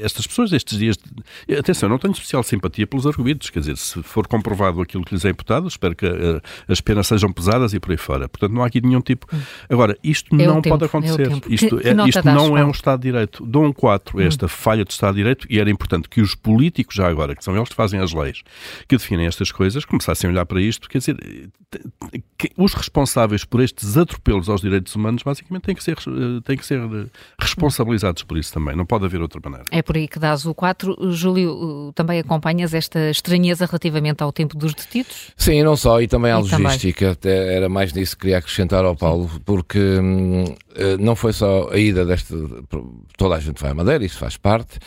Estas 0.00 0.26
pessoas, 0.26 0.52
estes 0.52 0.78
dias. 0.78 0.96
De... 0.96 1.56
Atenção, 1.56 1.88
eu 1.88 1.90
não 1.90 1.98
tenho 1.98 2.12
especial 2.12 2.42
simpatia 2.42 2.86
pelos 2.86 3.06
arguidos. 3.06 3.50
Quer 3.50 3.60
dizer, 3.60 3.76
se 3.76 4.02
for 4.02 4.26
comprovado 4.26 4.80
aquilo 4.80 5.04
que 5.04 5.14
lhes 5.14 5.24
é 5.24 5.30
imputado, 5.30 5.66
espero 5.66 5.94
que 5.94 6.06
uh, 6.06 6.40
as 6.68 6.80
penas 6.80 7.06
sejam 7.06 7.32
pesadas 7.32 7.72
e 7.74 7.80
por 7.80 7.90
aí 7.90 7.96
fora. 7.96 8.28
Portanto, 8.28 8.52
não 8.52 8.62
há 8.62 8.66
aqui 8.66 8.80
nenhum 8.80 9.00
tipo. 9.00 9.26
Hum. 9.32 9.40
Agora, 9.68 9.96
isto 10.02 10.34
é 10.34 10.46
não 10.46 10.60
tempo, 10.60 10.76
pode 10.76 10.84
acontecer. 10.84 11.30
É 11.30 11.34
isto, 11.48 11.76
que, 11.76 11.82
que 11.82 11.88
é, 11.88 12.08
isto 12.08 12.24
não 12.24 12.56
é 12.56 12.64
um 12.64 12.70
Estado 12.70 13.00
de 13.00 13.10
Direito. 13.10 13.44
Dom 13.46 13.72
4, 13.72 14.18
hum. 14.18 14.20
esta 14.20 14.48
falha 14.48 14.84
de 14.84 14.92
Estado 14.92 15.14
de 15.14 15.20
Direito, 15.20 15.46
e 15.50 15.58
era 15.58 15.70
importante 15.70 16.08
que 16.08 16.20
os 16.20 16.34
políticos, 16.34 16.94
já 16.94 17.08
agora, 17.08 17.34
que 17.34 17.44
são 17.44 17.56
eles 17.56 17.68
que 17.68 17.74
fazem 17.74 18.00
as 18.00 18.12
leis, 18.12 18.42
que 18.86 18.96
definem 18.96 19.26
estas 19.26 19.50
coisas, 19.50 19.84
começassem 19.84 20.28
a 20.28 20.32
olhar 20.32 20.46
para 20.46 20.60
isto. 20.60 20.88
Quer 20.88 20.98
dizer, 20.98 21.16
os 22.56 22.74
responsáveis 22.74 23.44
por 23.44 23.60
estes 23.60 23.96
atropelos 23.96 24.48
aos 24.48 24.60
direitos 24.60 24.94
humanos, 24.94 25.22
basicamente, 25.22 25.62
têm 25.62 25.74
que 25.74 25.84
ser, 25.84 25.96
eh, 25.96 26.40
têm 26.44 26.56
que 26.56 26.66
ser 26.66 26.80
responsabilizados 27.38 28.22
por 28.22 28.38
isso 28.38 28.52
também. 28.52 28.76
Não 28.76 28.86
pode 28.86 29.04
haver 29.04 29.20
outra 29.20 29.40
maneira. 29.42 29.64
É 29.70 29.82
por 29.82 29.96
aí 29.96 30.08
que 30.08 30.18
dás 30.18 30.46
o 30.46 30.54
4. 30.54 31.12
Júlio, 31.12 31.92
também 31.94 32.20
acompanhas 32.20 32.74
esta 32.74 33.10
estranheza 33.10 33.66
relativamente 33.66 34.22
ao 34.22 34.32
tempo 34.32 34.56
dos 34.56 34.74
detidos? 34.74 35.32
Sim, 35.36 35.54
e 35.54 35.62
não 35.62 35.76
só, 35.76 36.00
e 36.00 36.08
também 36.08 36.32
à 36.32 36.38
e 36.38 36.42
logística. 36.42 37.14
Também. 37.16 37.38
Era 37.38 37.68
mais 37.68 37.92
nisso 37.92 38.16
que 38.16 38.22
queria 38.22 38.38
acrescentar 38.38 38.84
ao 38.84 38.96
Paulo, 38.96 39.30
porque 39.44 39.78
hum, 39.78 40.44
eh, 40.74 40.96
não 40.98 41.16
foi 41.16 41.32
só 41.32 41.68
a 41.70 41.78
ida 41.78 42.04
desta. 42.04 42.34
Toda 43.16 43.34
a 43.34 43.40
gente 43.40 43.60
vai 43.60 43.70
à 43.70 43.74
Madeira, 43.74 44.04
isso 44.04 44.18
faz 44.18 44.36
parte. 44.36 44.78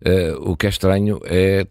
Uh, 0.00 0.52
o 0.52 0.56
que 0.56 0.64
é 0.64 0.70
estranho 0.70 1.20
é 1.24 1.66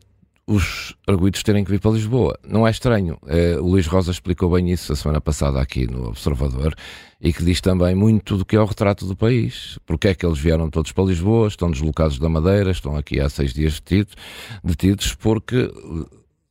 os 0.50 0.96
arguidos 1.06 1.44
terem 1.44 1.63
que 1.63 1.70
vir 1.70 1.79
para 1.79 1.91
Lisboa. 1.91 2.36
Não 2.44 2.68
é 2.68 2.72
estranho. 2.72 3.20
Uh, 3.22 3.62
o 3.62 3.70
Luís 3.70 3.86
Rosa 3.86 4.10
explicou 4.10 4.50
bem 4.50 4.72
isso 4.72 4.91
a 4.91 4.96
semana 4.96 5.22
passada 5.22 5.62
aqui 5.62 5.86
no 5.86 6.08
Observador 6.08 6.74
e 7.22 7.32
que 7.32 7.44
diz 7.46 7.62
também 7.62 7.94
muito 7.94 8.36
do 8.36 8.44
que 8.44 8.56
é 8.56 8.60
o 8.60 8.65
retrato 8.65 9.06
do 9.06 9.15
país. 9.15 9.77
Porque 9.86 10.08
é 10.08 10.15
que 10.15 10.25
eles 10.25 10.39
vieram 10.39 10.68
todos 10.68 10.91
para 10.91 11.03
Lisboa, 11.03 11.48
estão 11.48 11.70
deslocados 11.70 12.18
da 12.18 12.27
Madeira, 12.27 12.72
estão 12.72 12.98
aqui 12.98 13.20
há 13.20 13.29
seis 13.29 13.53
dias 13.53 13.74
detidos, 13.79 14.15
detidos 14.63 15.13
porque 15.13 15.72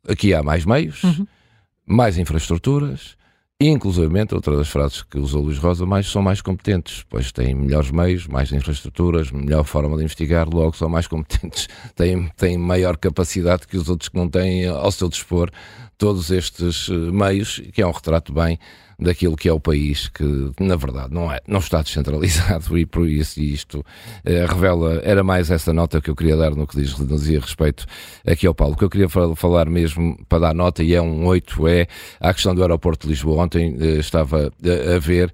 aqui 0.07 0.33
há 0.33 0.45
mais 0.45 0.64
meios, 0.64 1.02
uhum. 1.02 1.26
mais 1.85 2.19
infraestruturas, 2.19 3.17
Inclusive, 3.61 4.07
outra 4.33 4.57
das 4.57 4.69
frases 4.69 5.03
que 5.03 5.19
usou 5.19 5.43
Luís 5.43 5.59
Rosa, 5.59 5.85
mais 5.85 6.09
são 6.09 6.23
mais 6.23 6.41
competentes, 6.41 7.05
pois 7.11 7.33
têm 7.33 7.57
melhores 7.57 7.91
meios, 7.91 8.29
mais 8.29 8.53
infraestruturas, 8.53 9.33
melhor 9.33 9.65
forma 9.65 9.97
de 9.97 10.05
investigar, 10.05 10.49
logo 10.49 10.77
são 10.77 10.88
mais 10.88 11.09
competentes, 11.09 11.67
têm, 11.97 12.29
têm 12.37 12.57
maior 12.57 12.97
capacidade 12.97 13.67
que 13.67 13.77
os 13.77 13.88
outros 13.88 14.11
que 14.11 14.17
não 14.17 14.29
têm 14.29 14.69
ao 14.69 14.93
seu 14.93 15.09
dispor 15.09 15.50
todos 15.99 16.31
estes 16.31 16.88
eh, 16.88 16.95
meios, 17.11 17.61
que 17.73 17.83
é 17.83 17.87
um 17.87 17.91
retrato 17.91 18.33
bem 18.33 18.61
daquilo 19.00 19.37
que 19.37 19.49
é 19.49 19.53
o 19.53 19.61
país, 19.61 20.09
que 20.09 20.25
na 20.59 20.75
verdade 20.75 21.15
não, 21.15 21.31
é, 21.31 21.41
não 21.47 21.61
está 21.61 21.81
descentralizado 21.83 22.77
e 22.77 22.85
por 22.85 23.09
isso 23.09 23.41
isto 23.41 23.85
eh, 24.25 24.45
revela, 24.47 25.00
era 25.05 25.23
mais 25.23 25.50
essa 25.50 25.73
nota 25.73 26.00
que 26.00 26.11
eu 26.11 26.17
queria 26.17 26.37
dar 26.37 26.55
no 26.55 26.67
que 26.67 26.77
diz, 26.77 26.95
dizia 26.95 27.41
respeito 27.41 27.87
aqui 28.27 28.47
ao 28.47 28.55
Paulo. 28.55 28.75
O 28.75 28.77
que 28.77 28.85
eu 28.85 28.91
queria 28.91 29.09
falar 29.09 29.69
mesmo 29.69 30.19
para 30.29 30.38
dar 30.38 30.55
nota, 30.55 30.83
e 30.83 30.95
é 30.95 31.03
um 31.03 31.27
8, 31.27 31.69
é 31.69 31.87
a 32.21 32.33
questão 32.33 32.55
do 32.55 32.62
aeroporto 32.62 33.07
de 33.07 33.12
Lisboa. 33.12 33.43
Ontem 33.49 33.75
eh, 33.81 33.99
estava 33.99 34.52
a, 34.62 34.97
a 34.97 34.99
ver. 34.99 35.33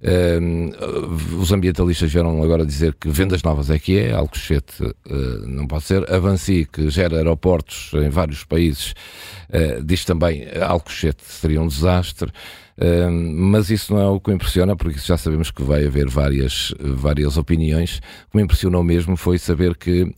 Um, 0.00 0.68
eh, 0.68 1.36
os 1.36 1.50
ambientalistas 1.50 2.12
vieram 2.12 2.40
agora 2.40 2.64
dizer 2.64 2.94
que 2.94 3.08
vendas 3.08 3.42
novas 3.42 3.70
é 3.70 3.78
que 3.78 3.98
é, 3.98 4.12
Alcochete 4.12 4.84
uh, 4.84 4.94
não 5.46 5.66
pode 5.66 5.82
ser. 5.82 6.08
Avanci, 6.12 6.64
que 6.64 6.88
gera 6.90 7.16
aeroportos 7.16 7.90
em 7.94 8.08
vários 8.08 8.44
países, 8.44 8.94
diz 9.84 10.04
também 10.04 10.46
Alcochete 10.60 11.24
seria 11.24 11.60
um 11.60 11.66
desastre. 11.66 12.30
mas 13.10 13.70
isso 13.70 13.94
não 13.94 14.00
é 14.00 14.06
o 14.06 14.20
que 14.20 14.28
me 14.28 14.36
impressiona, 14.36 14.76
porque 14.76 14.98
já 14.98 15.16
sabemos 15.16 15.50
que 15.50 15.62
vai 15.62 15.86
haver 15.86 16.08
várias, 16.08 16.74
várias 16.78 17.36
opiniões. 17.36 17.98
O 18.28 18.32
que 18.32 18.36
me 18.36 18.42
impressionou 18.42 18.82
mesmo 18.82 19.16
foi 19.16 19.38
saber 19.38 19.76
que 19.76 20.12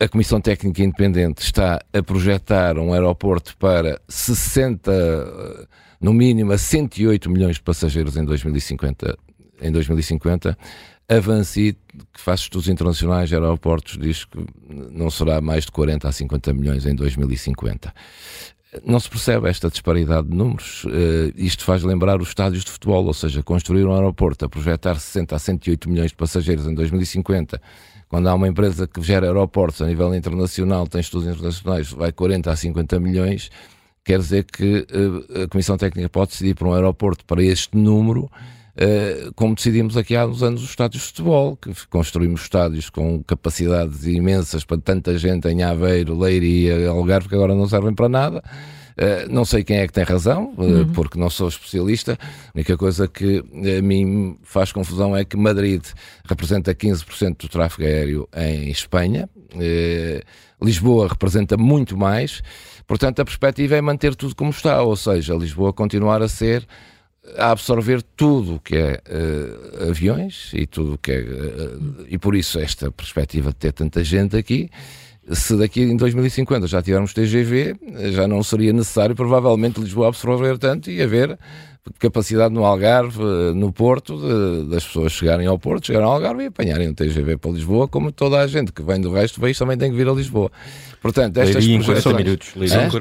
a 0.00 0.08
Comissão 0.08 0.40
Técnica 0.40 0.82
Independente 0.82 1.42
está 1.42 1.78
a 1.92 2.02
projetar 2.02 2.78
um 2.78 2.92
aeroporto 2.92 3.56
para 3.58 4.00
60, 4.08 4.90
uh, 4.90 5.68
no 6.00 6.12
mínimo, 6.12 6.52
a 6.52 6.58
108 6.58 7.30
milhões 7.30 7.56
de 7.56 7.62
passageiros 7.62 8.16
em 8.16 8.24
2050. 8.24 9.18
Em 9.60 9.72
2050 9.72 10.56
Avanci, 11.08 11.74
que 12.12 12.20
faz 12.20 12.40
estudos 12.40 12.68
internacionais 12.68 13.30
de 13.30 13.34
aeroportos, 13.34 13.96
diz 13.96 14.26
que 14.26 14.38
não 14.68 15.10
será 15.10 15.40
mais 15.40 15.64
de 15.64 15.72
40 15.72 16.06
a 16.06 16.12
50 16.12 16.52
milhões 16.52 16.84
em 16.84 16.94
2050. 16.94 17.94
Não 18.84 19.00
se 19.00 19.08
percebe 19.08 19.48
esta 19.48 19.70
disparidade 19.70 20.28
de 20.28 20.36
números. 20.36 20.84
Uh, 20.84 21.32
isto 21.34 21.64
faz 21.64 21.82
lembrar 21.82 22.20
os 22.20 22.28
estádios 22.28 22.62
de 22.62 22.70
futebol, 22.70 23.06
ou 23.06 23.14
seja, 23.14 23.42
construir 23.42 23.86
um 23.86 23.94
aeroporto 23.94 24.44
a 24.44 24.48
projetar 24.50 24.96
60 24.96 25.34
a 25.34 25.38
108 25.38 25.88
milhões 25.88 26.10
de 26.10 26.16
passageiros 26.16 26.66
em 26.66 26.74
2050, 26.74 27.58
quando 28.08 28.28
há 28.28 28.34
uma 28.34 28.46
empresa 28.46 28.86
que 28.86 29.00
gera 29.00 29.26
aeroportos 29.26 29.80
a 29.80 29.86
nível 29.86 30.14
internacional, 30.14 30.86
tem 30.86 31.00
estudos 31.00 31.26
internacionais, 31.26 31.90
vai 31.90 32.12
40 32.12 32.50
a 32.50 32.56
50 32.56 33.00
milhões, 33.00 33.50
quer 34.08 34.18
dizer 34.18 34.44
que 34.44 34.86
uh, 34.90 35.42
a 35.42 35.48
Comissão 35.48 35.76
Técnica 35.76 36.08
pode 36.08 36.30
decidir 36.30 36.54
por 36.54 36.66
um 36.66 36.72
aeroporto 36.72 37.24
para 37.26 37.42
este 37.42 37.76
número 37.76 38.30
Uh, 38.78 39.34
como 39.34 39.56
decidimos 39.56 39.96
aqui 39.96 40.14
há 40.14 40.24
uns 40.24 40.40
anos 40.40 40.62
os 40.62 40.70
estádios 40.70 41.02
de 41.02 41.08
futebol, 41.08 41.56
que 41.56 41.72
construímos 41.88 42.42
estádios 42.42 42.88
com 42.88 43.20
capacidades 43.24 44.06
imensas 44.06 44.64
para 44.64 44.78
tanta 44.78 45.18
gente 45.18 45.48
em 45.48 45.64
Aveiro, 45.64 46.16
Leiria, 46.16 46.88
Algarve, 46.88 47.28
que 47.28 47.34
agora 47.34 47.56
não 47.56 47.68
servem 47.68 47.92
para 47.92 48.08
nada. 48.08 48.38
Uh, 48.96 49.32
não 49.32 49.44
sei 49.44 49.64
quem 49.64 49.78
é 49.78 49.86
que 49.88 49.92
tem 49.92 50.04
razão, 50.04 50.54
uh, 50.56 50.62
uhum. 50.62 50.92
porque 50.92 51.18
não 51.18 51.28
sou 51.28 51.48
especialista. 51.48 52.16
A 52.22 52.50
única 52.54 52.76
coisa 52.76 53.08
que 53.08 53.42
a 53.78 53.82
mim 53.82 54.38
faz 54.44 54.70
confusão 54.70 55.16
é 55.16 55.24
que 55.24 55.36
Madrid 55.36 55.82
representa 56.24 56.72
15% 56.72 57.36
do 57.36 57.48
tráfego 57.48 57.82
aéreo 57.82 58.28
em 58.36 58.70
Espanha, 58.70 59.28
Lisboa 60.62 61.08
representa 61.08 61.56
muito 61.56 61.96
mais. 61.96 62.42
Portanto, 62.88 63.20
a 63.20 63.24
perspectiva 63.24 63.76
é 63.76 63.80
manter 63.82 64.16
tudo 64.16 64.34
como 64.34 64.50
está, 64.50 64.82
ou 64.82 64.96
seja, 64.96 65.34
Lisboa 65.34 65.74
continuar 65.74 66.22
a 66.22 66.28
ser 66.28 66.66
a 67.36 67.50
absorver 67.50 68.00
tudo 68.02 68.54
o 68.54 68.60
que 68.60 68.74
é 68.74 69.02
uh, 69.06 69.90
aviões 69.90 70.50
e 70.54 70.66
tudo 70.66 70.94
o 70.94 70.98
que 70.98 71.12
é. 71.12 71.20
Uh, 71.20 72.06
e 72.08 72.16
por 72.16 72.34
isso 72.34 72.58
esta 72.58 72.90
perspectiva 72.90 73.50
de 73.50 73.56
ter 73.56 73.72
tanta 73.72 74.02
gente 74.02 74.34
aqui. 74.36 74.70
Se 75.30 75.54
daqui 75.58 75.82
em 75.82 75.94
2050 75.94 76.66
já 76.66 76.80
tivermos 76.80 77.12
TGV, 77.12 77.76
já 78.12 78.26
não 78.26 78.42
seria 78.42 78.72
necessário 78.72 79.14
provavelmente 79.14 79.78
Lisboa 79.78 80.08
absorver 80.08 80.56
tanto 80.56 80.90
e 80.90 81.02
haver 81.02 81.38
capacidade 81.98 82.52
no 82.52 82.64
Algarve, 82.64 83.22
no 83.54 83.72
Porto, 83.72 84.16
de, 84.16 84.70
das 84.70 84.84
pessoas 84.84 85.12
chegarem 85.12 85.46
ao 85.46 85.58
Porto, 85.58 85.86
chegarem 85.86 86.06
ao 86.06 86.14
Algarve 86.14 86.44
e 86.44 86.46
apanharem 86.46 86.88
o 86.88 86.94
TGV 86.94 87.36
para 87.36 87.50
Lisboa, 87.50 87.88
como 87.88 88.12
toda 88.12 88.40
a 88.40 88.46
gente 88.46 88.72
que 88.72 88.82
vem 88.82 89.00
do 89.00 89.12
resto 89.12 89.36
do 89.36 89.42
país 89.42 89.58
também 89.58 89.76
tem 89.76 89.90
que 89.90 89.96
vir 89.96 90.08
a 90.08 90.12
Lisboa. 90.12 90.50
Portanto, 91.00 91.36
estas 91.38 91.64
Leiria 91.64 91.76
em 91.76 91.82
40 91.82 92.14
minutos. 92.14 92.54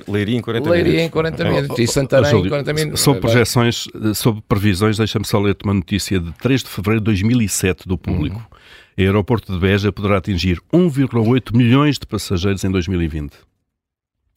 Leiria, 0.08 0.38
em 0.38 0.42
40 0.42 0.70
Leiria 0.70 0.84
minutos. 0.84 1.08
em 1.08 1.10
40 1.10 1.44
minutos. 1.44 1.80
E 1.80 1.88
Santarém 1.88 2.40
em 2.40 2.50
40 2.50 2.74
minutos. 2.74 3.02
Sobre 3.02 3.22
projeções, 3.22 3.88
sobre 4.14 4.44
previsões, 4.48 4.98
deixa-me 4.98 5.26
só 5.26 5.40
ler-te 5.40 5.64
uma 5.64 5.74
notícia 5.74 6.20
de 6.20 6.32
3 6.34 6.64
de 6.64 6.70
fevereiro 6.70 7.02
de 7.02 7.06
2007 7.06 7.88
do 7.88 7.98
público. 7.98 8.38
Uhum. 8.38 8.58
O 8.98 9.02
aeroporto 9.02 9.54
de 9.54 9.60
Beja 9.60 9.92
poderá 9.92 10.18
atingir 10.18 10.60
1,8 10.74 11.56
milhões 11.56 12.00
de 12.00 12.06
passageiros 12.08 12.64
em 12.64 12.72
2020. 12.72 13.47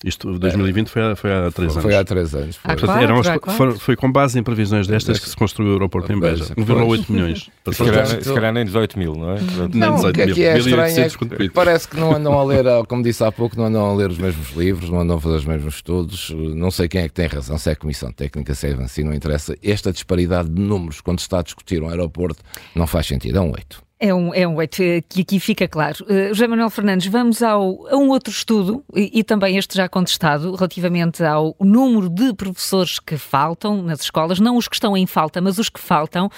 Isto, 0.03 0.39
2020 0.39 0.89
foi 0.89 1.03
há, 1.03 1.15
foi 1.15 1.31
há 1.31 1.51
três 1.51 1.73
anos. 1.73 1.83
Foi 1.83 1.95
há 1.95 2.03
três 2.03 2.35
anos. 2.35 2.57
Foi, 2.57 2.75
Portanto, 2.75 3.03
eram 3.03 3.23
foi, 3.23 3.79
foi, 3.79 3.97
com 3.97 4.11
base 4.11 4.39
em 4.39 4.43
previsões 4.43 4.87
destas 4.87 5.19
que 5.19 5.29
se 5.29 5.37
construiu 5.37 5.73
o 5.73 5.75
aeroporto 5.75 6.11
em 6.11 6.19
Beja. 6.19 6.47
1,8 6.55 7.11
milhões. 7.11 7.51
Se 7.71 7.85
calhar, 7.85 8.07
se 8.07 8.35
calhar 8.35 8.53
nem 8.53 8.65
18 8.65 8.99
mil, 8.99 9.15
não 9.15 9.33
é? 9.33 9.39
Não, 9.75 9.97
o 9.97 10.13
que 10.13 10.23
aqui 10.23 10.45
é 10.45 10.59
estranho 10.59 11.01
é 11.01 11.09
que 11.09 11.51
parece 11.51 11.87
que 11.87 11.97
não 11.97 12.17
andam 12.17 12.33
a 12.39 12.43
ler, 12.43 12.65
como 12.89 13.03
disse 13.03 13.23
há 13.23 13.31
pouco, 13.31 13.57
não 13.57 13.67
andam 13.67 13.85
a 13.85 13.95
ler 13.95 14.11
os 14.11 14.19
mesmos 14.19 14.51
livros, 14.57 14.91
não 14.91 15.01
andam 15.01 15.19
a 15.19 15.21
fazer 15.21 15.37
os 15.37 15.45
mesmos 15.45 15.75
estudos. 15.75 16.31
Não 16.31 16.71
sei 16.71 16.89
quem 16.89 17.03
é 17.03 17.09
que 17.09 17.15
tem 17.15 17.27
razão, 17.27 17.59
se 17.59 17.69
é 17.69 17.73
a 17.73 17.77
Comissão 17.77 18.11
Técnica, 18.11 18.55
se 18.55 18.69
é 18.69 18.73
a 18.73 19.05
não 19.05 19.15
interessa. 19.15 19.55
Esta 19.63 19.93
disparidade 19.93 20.49
de 20.49 20.61
números, 20.61 21.01
quando 21.01 21.21
se 21.21 21.27
está 21.27 21.41
a 21.41 21.43
discutir 21.43 21.83
um 21.83 21.89
aeroporto, 21.89 22.43
não 22.75 22.87
faz 22.87 23.07
sentido. 23.07 23.39
É 23.39 23.41
um 23.41 23.53
8. 23.53 23.90
É 24.03 24.15
um, 24.15 24.33
é 24.33 24.49
um 24.49 24.57
que 24.67 25.21
aqui 25.21 25.39
fica 25.39 25.69
claro. 25.69 26.03
Uh, 26.05 26.33
José 26.33 26.47
Manuel 26.47 26.71
Fernandes, 26.71 27.07
vamos 27.07 27.43
ao, 27.43 27.87
a 27.87 27.97
um 27.99 28.09
outro 28.09 28.33
estudo, 28.33 28.83
e, 28.97 29.21
e, 29.21 29.23
também 29.23 29.59
este 29.59 29.77
já 29.77 29.91
contestado, 29.91 30.55
relativamente 30.55 31.23
ao 31.23 31.55
número 31.61 32.09
de 32.09 32.33
professores 32.33 32.99
que 32.99 33.19
faltam 33.19 33.83
nas 33.83 34.01
escolas, 34.01 34.41
não 34.41 34.57
os 34.57 34.67
que 34.67 34.75
estão 34.75 34.97
em 34.97 35.07
falta, 35.07 35.43
mas 35.43 35.59
os 35.59 35.69
que 35.69 35.79
faltam, 35.79 36.31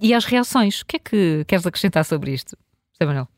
e 0.00 0.14
às 0.14 0.24
reações. 0.24 0.80
O 0.80 0.86
que 0.86 0.96
é 0.96 0.98
que 0.98 1.44
queres 1.46 1.66
acrescentar 1.66 2.06
sobre 2.06 2.32
isto, 2.32 2.56
José 2.94 3.06
Manuel? 3.06 3.28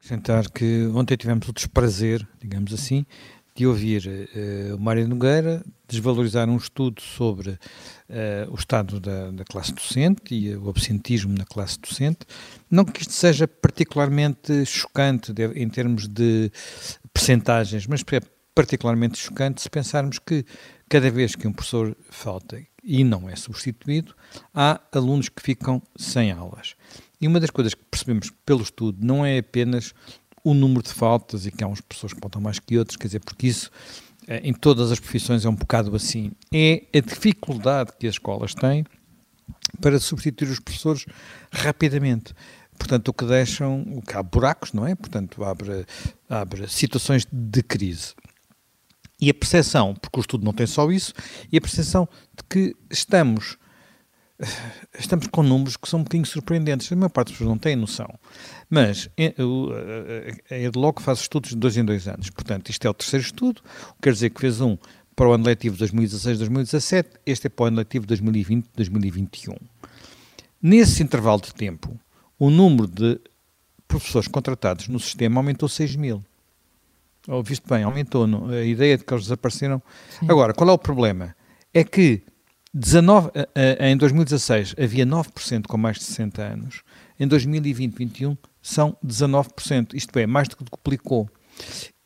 Acrescentar 0.00 0.50
que 0.50 0.90
ontem 0.92 1.16
tivemos 1.16 1.48
o 1.48 1.52
desprazer, 1.52 2.26
digamos 2.40 2.74
assim, 2.74 3.06
de 3.54 3.66
ouvir 3.66 4.06
uh, 4.06 4.76
o 4.76 4.80
Mário 4.80 5.06
Nogueira 5.08 5.62
desvalorizar 5.88 6.48
um 6.48 6.56
estudo 6.56 7.02
sobre 7.02 7.50
uh, 7.50 7.58
o 8.50 8.54
estado 8.54 9.00
da, 9.00 9.30
da, 9.30 9.44
classe 9.44 9.72
docente 9.72 10.34
e 10.34 10.54
o 10.54 10.68
absentismo 10.70 11.34
na 11.36 11.44
classe 11.44 11.78
docente. 11.80 12.20
Não 12.70 12.84
que 12.84 13.02
isto 13.02 13.12
seja 13.12 13.48
particularmente 13.48 14.64
chocante 14.64 15.32
de, 15.32 15.46
em 15.48 15.68
termos 15.68 16.06
de 16.06 16.50
percentagens, 17.12 17.86
mas 17.86 18.02
é 18.12 18.20
particularmente 18.54 19.18
chocante 19.18 19.60
se 19.60 19.70
pensarmos 19.70 20.18
que 20.18 20.44
cada 20.88 21.10
vez 21.10 21.34
que 21.34 21.46
um 21.46 21.52
professor 21.52 21.96
falta 22.10 22.60
e 22.82 23.04
não 23.04 23.28
é 23.28 23.36
substituído, 23.36 24.14
há 24.54 24.80
alunos 24.92 25.28
que 25.28 25.42
ficam 25.42 25.82
sem 25.96 26.32
aulas. 26.32 26.74
E 27.20 27.28
uma 27.28 27.38
das 27.38 27.50
coisas 27.50 27.74
que 27.74 27.84
percebemos 27.84 28.32
pelo 28.44 28.62
estudo 28.62 28.98
não 29.04 29.24
é 29.24 29.38
apenas 29.38 29.94
o 30.42 30.54
número 30.54 30.82
de 30.82 30.92
faltas 30.92 31.46
e 31.46 31.50
que 31.50 31.62
há 31.62 31.66
uns 31.66 31.80
pessoas 31.80 32.12
que 32.12 32.20
faltam 32.20 32.40
mais 32.40 32.58
que 32.58 32.78
outros, 32.78 32.96
quer 32.96 33.06
dizer, 33.06 33.20
porque 33.20 33.46
isso 33.46 33.70
eh, 34.26 34.40
em 34.44 34.52
todas 34.52 34.90
as 34.90 34.98
profissões 34.98 35.44
é 35.44 35.48
um 35.48 35.54
bocado 35.54 35.94
assim. 35.94 36.32
É 36.52 36.84
a 36.94 37.00
dificuldade 37.00 37.92
que 37.98 38.06
as 38.06 38.14
escolas 38.14 38.54
têm 38.54 38.84
para 39.80 39.98
substituir 39.98 40.50
os 40.50 40.60
professores 40.60 41.06
rapidamente. 41.52 42.34
Portanto, 42.78 43.08
o 43.08 43.12
que 43.12 43.26
deixam, 43.26 43.82
o 43.82 44.00
que 44.00 44.16
há 44.16 44.22
buracos, 44.22 44.72
não 44.72 44.86
é? 44.86 44.94
Portanto, 44.94 45.44
abre, 45.44 45.84
abre 46.28 46.66
situações 46.68 47.26
de 47.30 47.62
crise. 47.62 48.14
E 49.20 49.28
a 49.28 49.34
percepção, 49.34 49.94
porque 49.94 50.18
o 50.18 50.22
estudo 50.22 50.44
não 50.44 50.52
tem 50.54 50.66
só 50.66 50.90
isso, 50.90 51.12
e 51.52 51.58
a 51.58 51.60
percepção 51.60 52.08
de 52.34 52.42
que 52.48 52.76
estamos 52.90 53.58
estamos 54.98 55.26
com 55.26 55.42
números 55.42 55.76
que 55.76 55.88
são 55.88 56.00
um 56.00 56.02
bocadinho 56.02 56.26
surpreendentes. 56.26 56.90
A 56.90 56.96
maior 56.96 57.08
parte 57.10 57.28
das 57.28 57.34
pessoas 57.34 57.50
não 57.50 57.58
tem 57.58 57.76
noção. 57.76 58.08
Mas 58.68 59.08
a 60.50 60.54
EDLOC 60.54 61.02
faz 61.02 61.20
estudos 61.20 61.50
de 61.50 61.56
dois 61.56 61.76
em 61.76 61.84
dois 61.84 62.08
anos. 62.08 62.30
Portanto, 62.30 62.70
isto 62.70 62.86
é 62.86 62.90
o 62.90 62.94
terceiro 62.94 63.24
estudo, 63.24 63.62
quer 64.00 64.12
dizer 64.12 64.30
que 64.30 64.40
fez 64.40 64.60
um 64.60 64.76
para 65.14 65.28
o 65.28 65.32
ano 65.32 65.44
letivo 65.44 65.76
2016-2017, 65.76 67.06
este 67.26 67.46
é 67.46 67.50
para 67.50 67.64
o 67.64 67.66
ano 67.66 67.76
letivo 67.76 68.06
2020-2021. 68.06 69.56
Nesse 70.62 71.02
intervalo 71.02 71.42
de 71.42 71.54
tempo, 71.54 71.98
o 72.38 72.48
número 72.48 72.86
de 72.86 73.20
professores 73.86 74.28
contratados 74.28 74.88
no 74.88 74.98
sistema 74.98 75.40
aumentou 75.40 75.68
6 75.68 75.96
mil. 75.96 76.24
Ouviste 77.28 77.68
bem, 77.68 77.82
aumentou. 77.82 78.26
A 78.48 78.62
ideia 78.62 78.96
de 78.96 79.04
que 79.04 79.12
eles 79.12 79.24
desapareceram. 79.24 79.82
Sim. 80.18 80.26
Agora, 80.28 80.54
qual 80.54 80.70
é 80.70 80.72
o 80.72 80.78
problema? 80.78 81.36
É 81.74 81.84
que 81.84 82.22
19, 82.72 83.30
eh, 83.34 83.48
eh, 83.54 83.90
em 83.90 83.96
2016 83.96 84.76
havia 84.78 85.04
9% 85.04 85.66
com 85.66 85.76
mais 85.76 85.98
de 85.98 86.04
60 86.04 86.42
anos, 86.42 86.82
em 87.18 87.26
2020 87.26 87.96
2021 87.96 88.36
são 88.62 88.96
19%, 89.04 89.94
isto 89.94 90.18
é, 90.18 90.26
mais 90.26 90.48
do 90.48 90.56
que 90.56 90.64
duplicou. 90.64 91.28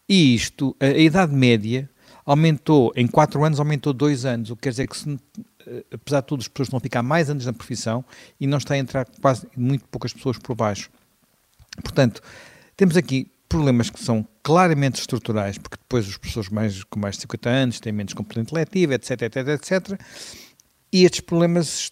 E 0.08 0.34
isto, 0.34 0.74
a, 0.80 0.86
a 0.86 0.98
idade 0.98 1.34
média 1.34 1.90
aumentou, 2.24 2.92
em 2.96 3.06
4 3.06 3.44
anos 3.44 3.58
aumentou 3.58 3.92
2 3.92 4.24
anos, 4.24 4.50
o 4.50 4.56
que 4.56 4.62
quer 4.62 4.70
dizer 4.70 4.88
que 4.88 4.96
se, 4.96 5.18
eh, 5.66 5.84
apesar 5.92 6.20
de 6.20 6.26
tudo 6.26 6.40
as 6.40 6.48
pessoas 6.48 6.68
vão 6.70 6.80
ficar 6.80 7.02
mais 7.02 7.28
anos 7.28 7.44
na 7.44 7.52
profissão 7.52 8.04
e 8.40 8.46
não 8.46 8.58
está 8.58 8.74
a 8.74 8.78
entrar 8.78 9.06
quase 9.20 9.46
muito 9.56 9.84
poucas 9.88 10.12
pessoas 10.12 10.38
por 10.38 10.54
baixo. 10.56 10.90
Portanto, 11.82 12.22
temos 12.76 12.96
aqui 12.96 13.30
problemas 13.48 13.90
que 13.90 14.02
são 14.02 14.26
claramente 14.42 14.98
estruturais, 15.00 15.58
porque 15.58 15.76
depois 15.76 16.08
os 16.08 16.16
professores 16.16 16.48
mais, 16.48 16.82
com 16.84 16.98
mais 16.98 17.16
de 17.16 17.22
50 17.22 17.48
anos 17.50 17.80
têm 17.80 17.92
menos 17.92 18.14
componente 18.14 18.54
letiva, 18.54 18.94
etc, 18.94 19.22
etc, 19.22 19.48
etc, 19.48 20.00
e 20.94 21.04
estes 21.04 21.22
problemas 21.22 21.90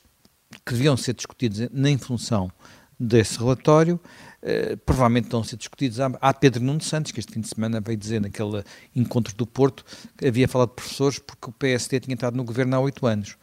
que 0.65 0.75
deviam 0.75 0.97
ser 0.97 1.15
discutidos 1.15 1.59
em 1.59 1.99
função 1.99 2.53
desse 3.01 3.37
relatório, 3.37 3.99
eh, 4.41 4.77
provavelmente 4.87 5.25
estão 5.25 5.41
a 5.41 5.45
ser 5.45 5.57
discutidos. 5.57 5.99
Há, 5.99 6.33
Pedro 6.33 6.63
Nuno 6.63 6.81
Santos, 6.81 7.11
que 7.11 7.19
este 7.19 7.33
fim 7.33 7.41
de 7.41 7.49
semana 7.49 7.81
veio 7.81 7.99
dizer 7.99 8.21
naquele 8.21 8.63
encontro 8.95 9.35
do 9.35 9.45
Porto, 9.45 9.85
que 10.17 10.29
havia 10.29 10.47
falado 10.47 10.69
de 10.69 10.77
professores 10.77 11.19
porque 11.19 11.51
o 11.51 11.53
PSD 11.53 11.99
tinha 11.99 12.15
estado 12.15 12.37
no 12.37 12.45
governo 12.45 12.77
há 12.77 12.79
oito 12.79 13.05
anos, 13.05 13.37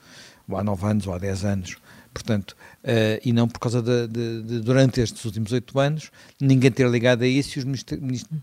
ou 0.47 0.55
há 0.55 0.63
nove 0.63 0.85
anos, 0.87 1.05
ou 1.05 1.13
há 1.13 1.17
dez 1.17 1.43
anos. 1.43 1.75
Portanto, 2.13 2.55
uh, 2.85 3.19
e 3.21 3.33
não 3.33 3.45
por 3.45 3.59
causa 3.59 3.81
de, 3.81 4.07
de, 4.07 4.43
de, 4.43 4.59
durante 4.61 5.01
estes 5.01 5.25
últimos 5.25 5.51
oito 5.51 5.77
anos, 5.77 6.09
ninguém 6.39 6.71
ter 6.71 6.89
ligado 6.89 7.23
a 7.23 7.27
isso 7.27 7.59
e 7.59 7.63
os 7.63 7.65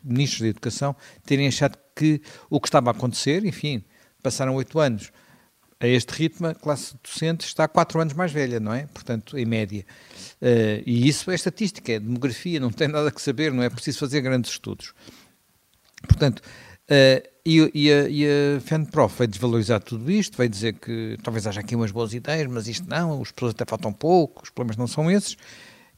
ministros 0.04 0.42
da 0.42 0.48
Educação 0.48 0.94
terem 1.24 1.48
achado 1.48 1.78
que 1.94 2.20
o 2.50 2.60
que 2.60 2.68
estava 2.68 2.90
a 2.90 2.92
acontecer, 2.92 3.42
enfim, 3.46 3.82
passaram 4.22 4.54
oito 4.54 4.78
anos, 4.78 5.10
a 5.78 5.86
este 5.86 6.10
ritmo, 6.10 6.46
a 6.46 6.54
classe 6.54 6.94
docente 7.02 7.46
está 7.46 7.68
4 7.68 8.00
anos 8.00 8.14
mais 8.14 8.32
velha, 8.32 8.58
não 8.58 8.72
é? 8.72 8.86
Portanto, 8.86 9.38
em 9.38 9.44
média. 9.44 9.84
Uh, 10.40 10.82
e 10.86 11.06
isso 11.06 11.30
é 11.30 11.34
estatística, 11.34 11.92
é 11.92 12.00
demografia, 12.00 12.58
não 12.58 12.70
tem 12.70 12.88
nada 12.88 13.10
que 13.10 13.20
saber, 13.20 13.52
não 13.52 13.62
é 13.62 13.68
preciso 13.68 13.98
fazer 13.98 14.22
grandes 14.22 14.52
estudos. 14.52 14.94
Portanto, 16.06 16.40
uh, 16.40 17.28
e, 17.44 17.70
e, 17.74 17.92
a, 17.92 18.08
e 18.08 18.24
a 18.26 18.60
FENPROF 18.60 19.18
vai 19.18 19.26
desvalorizar 19.26 19.80
tudo 19.82 20.10
isto, 20.10 20.36
vai 20.38 20.48
dizer 20.48 20.74
que 20.74 21.18
talvez 21.22 21.46
haja 21.46 21.60
aqui 21.60 21.76
umas 21.76 21.90
boas 21.90 22.14
ideias, 22.14 22.50
mas 22.50 22.66
isto 22.68 22.88
não, 22.88 23.20
os 23.20 23.30
pessoas 23.30 23.52
até 23.52 23.64
faltam 23.66 23.92
pouco, 23.92 24.44
os 24.44 24.50
problemas 24.50 24.78
não 24.78 24.86
são 24.86 25.10
esses, 25.10 25.36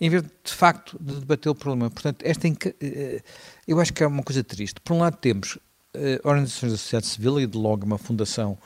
em 0.00 0.10
vez 0.10 0.22
de, 0.24 0.30
de 0.44 0.52
facto 0.52 0.98
de 1.00 1.20
debater 1.20 1.50
o 1.50 1.54
problema. 1.54 1.88
Portanto, 1.88 2.24
esta 2.24 2.48
uh, 2.48 3.22
eu 3.66 3.80
acho 3.80 3.92
que 3.92 4.02
é 4.02 4.06
uma 4.08 4.24
coisa 4.24 4.42
triste. 4.42 4.80
Por 4.80 4.94
um 4.94 4.98
lado 4.98 5.16
temos 5.16 5.56
organizações 6.22 6.70
da 6.70 6.78
sociedade 6.78 7.06
civil 7.06 7.40
e 7.40 7.46
de 7.46 7.58
logo 7.58 7.84
uma 7.84 7.98
fundação 7.98 8.56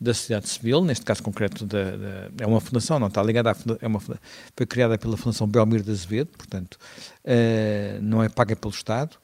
da 0.00 0.14
sociedade 0.14 0.48
civil, 0.48 0.82
neste 0.82 1.04
caso 1.04 1.22
concreto 1.22 1.66
da, 1.66 1.96
da, 1.96 2.30
é 2.40 2.46
uma 2.46 2.60
fundação, 2.60 2.98
não 2.98 3.08
está 3.08 3.22
ligada 3.22 3.50
à 3.50 3.56
é 3.80 3.86
uma 3.86 4.00
foi 4.00 4.66
criada 4.66 4.96
pela 4.96 5.16
Fundação 5.16 5.46
Belmiro 5.46 5.82
de 5.84 5.90
Azevedo, 5.90 6.30
portanto 6.36 6.78
uh, 7.24 8.00
não 8.00 8.22
é 8.22 8.28
paga 8.28 8.56
pelo 8.56 8.72
Estado 8.72 9.18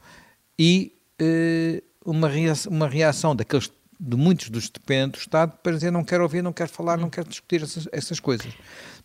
e 0.58 0.92
uh, 1.22 2.10
uma, 2.10 2.28
reação, 2.28 2.70
uma 2.70 2.88
reação 2.88 3.34
daqueles 3.34 3.70
de 3.98 4.16
muitos 4.16 4.50
dos 4.50 4.68
dependentes 4.68 5.22
do 5.22 5.24
Estado 5.24 5.56
para 5.62 5.72
dizer 5.72 5.90
não 5.90 6.04
quero 6.04 6.22
ouvir, 6.22 6.42
não 6.42 6.52
quero 6.52 6.68
falar, 6.68 6.98
não 6.98 7.08
quero 7.08 7.28
discutir 7.28 7.62
essas, 7.62 7.88
essas 7.90 8.20
coisas. 8.20 8.52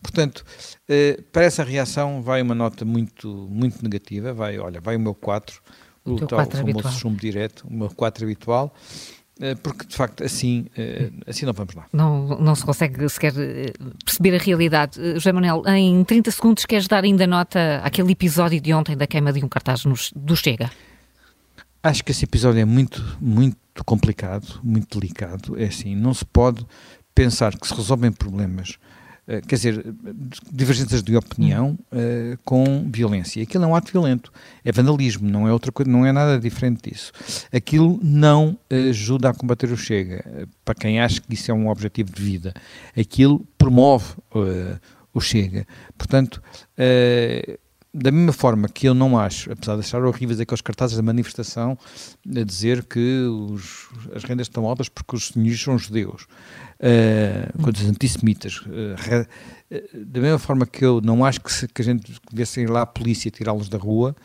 Portanto, 0.02 0.44
uh, 0.90 1.22
para 1.32 1.46
essa 1.46 1.64
reação 1.64 2.22
vai 2.22 2.42
uma 2.42 2.54
nota 2.54 2.84
muito, 2.84 3.30
muito 3.50 3.82
negativa, 3.82 4.34
vai, 4.34 4.60
olha, 4.60 4.82
vai 4.82 4.98
o 4.98 5.00
meu 5.00 5.16
4, 5.16 5.62
o, 6.04 6.12
o 6.16 6.28
tal 6.28 6.46
famoso 6.50 6.92
chumbo 7.00 7.20
direto, 7.20 7.66
o 7.66 7.74
meu 7.74 7.90
4 7.90 8.26
habitual, 8.26 8.76
eh, 8.76 9.21
porque 9.64 9.86
de 9.86 9.96
facto 9.96 10.24
assim, 10.24 10.68
eh, 10.78 11.10
assim 11.26 11.46
não 11.46 11.54
vamos 11.54 11.74
lá. 11.74 11.86
Não, 11.92 12.40
não 12.40 12.54
se 12.54 12.64
consegue 12.64 13.08
sequer 13.10 13.34
eh, 13.38 13.74
perceber 14.06 14.36
a 14.36 14.38
realidade. 14.38 15.00
José 15.16 15.32
Manuel, 15.32 15.64
em 15.68 16.04
30 16.04 16.32
segundos 16.32 16.66
queres 16.66 16.88
dar 16.88 17.04
ainda 17.04 17.26
nota 17.26 17.82
àquele 17.84 18.12
episódio 18.12 18.62
de 18.62 18.74
ontem 18.74 18.96
da 18.96 19.08
queima 19.08 19.34
de 19.34 19.44
um 19.44 19.50
cartaz 19.50 19.84
do 20.16 20.36
Chega? 20.36 20.70
Acho 21.84 22.04
que 22.04 22.12
esse 22.12 22.26
episódio 22.26 22.60
é 22.60 22.66
muito, 22.66 23.18
muito 23.20 23.58
complicado, 23.84 24.60
muito 24.64 25.00
delicado. 25.00 25.60
É 25.60 25.66
assim, 25.66 25.96
não 25.96 26.14
se 26.14 26.26
pode 26.26 26.66
pensar 27.16 27.58
que 27.58 27.68
se 27.68 27.74
resolvem 27.74 28.12
problemas 28.12 28.78
eh, 28.78 28.91
quer 29.48 29.56
dizer, 29.56 29.86
divergências 30.52 31.04
de 31.04 31.16
opinião 31.16 31.78
uh, 31.92 32.38
com 32.44 32.90
violência. 32.92 33.42
Aquilo 33.42 33.64
é 33.64 33.68
um 33.68 33.76
ato 33.76 33.92
violento, 33.92 34.32
é 34.64 34.72
vandalismo, 34.72 35.30
não 35.30 35.48
é 35.48 35.54
outra 35.54 35.72
coisa, 35.72 35.90
não 35.90 36.06
é 36.06 36.12
nada 36.12 36.40
diferente 36.40 36.90
disso. 36.90 37.12
Aquilo 37.52 38.00
não 38.02 38.58
ajuda 38.90 39.30
a 39.30 39.34
combater 39.34 39.72
o 39.72 39.78
Chega, 39.78 40.48
para 40.66 40.76
quem 40.76 41.00
acha 41.00 41.22
que 41.22 41.34
isso 41.34 41.52
é 41.52 41.54
um 41.54 41.70
objetivo 41.70 42.12
de 42.12 42.22
vida. 42.22 42.54
Aquilo 42.98 43.46
promove 43.58 44.14
uh, 44.34 44.80
o 45.14 45.22
Chega. 45.22 45.66
Portanto, 45.98 46.42
uh, 46.78 47.60
da 47.94 48.10
mesma 48.10 48.32
forma 48.32 48.70
que 48.70 48.88
eu 48.88 48.94
não 48.94 49.20
acho, 49.20 49.52
apesar 49.52 49.76
de 49.76 49.82
achar 49.82 50.04
horríveis 50.04 50.40
aqueles 50.40 50.62
cartazes 50.62 50.96
da 50.96 51.04
manifestação 51.04 51.78
a 52.26 52.44
dizer 52.44 52.86
que 52.86 53.24
os, 53.24 53.90
as 54.16 54.24
rendas 54.24 54.48
estão 54.48 54.66
altas 54.66 54.88
porque 54.88 55.16
os 55.16 55.28
senhores 55.28 55.62
são 55.62 55.78
judeus, 55.78 56.24
uh, 56.80 57.62
coisas 57.62 57.90
antissemitas. 57.90 58.60
Uh, 58.60 59.28
da 59.94 60.22
mesma 60.22 60.40
forma 60.40 60.66
que 60.66 60.86
eu 60.86 61.02
não 61.02 61.26
acho 61.26 61.42
que, 61.42 61.52
se, 61.52 61.68
que 61.68 61.82
a 61.82 61.86
gente 61.86 62.14
devesse 62.32 62.62
ir 62.62 62.70
lá 62.70 62.84
a 62.84 62.86
polícia 62.86 63.30
tirá-los 63.30 63.68
da 63.68 63.78
rua, 63.78 64.16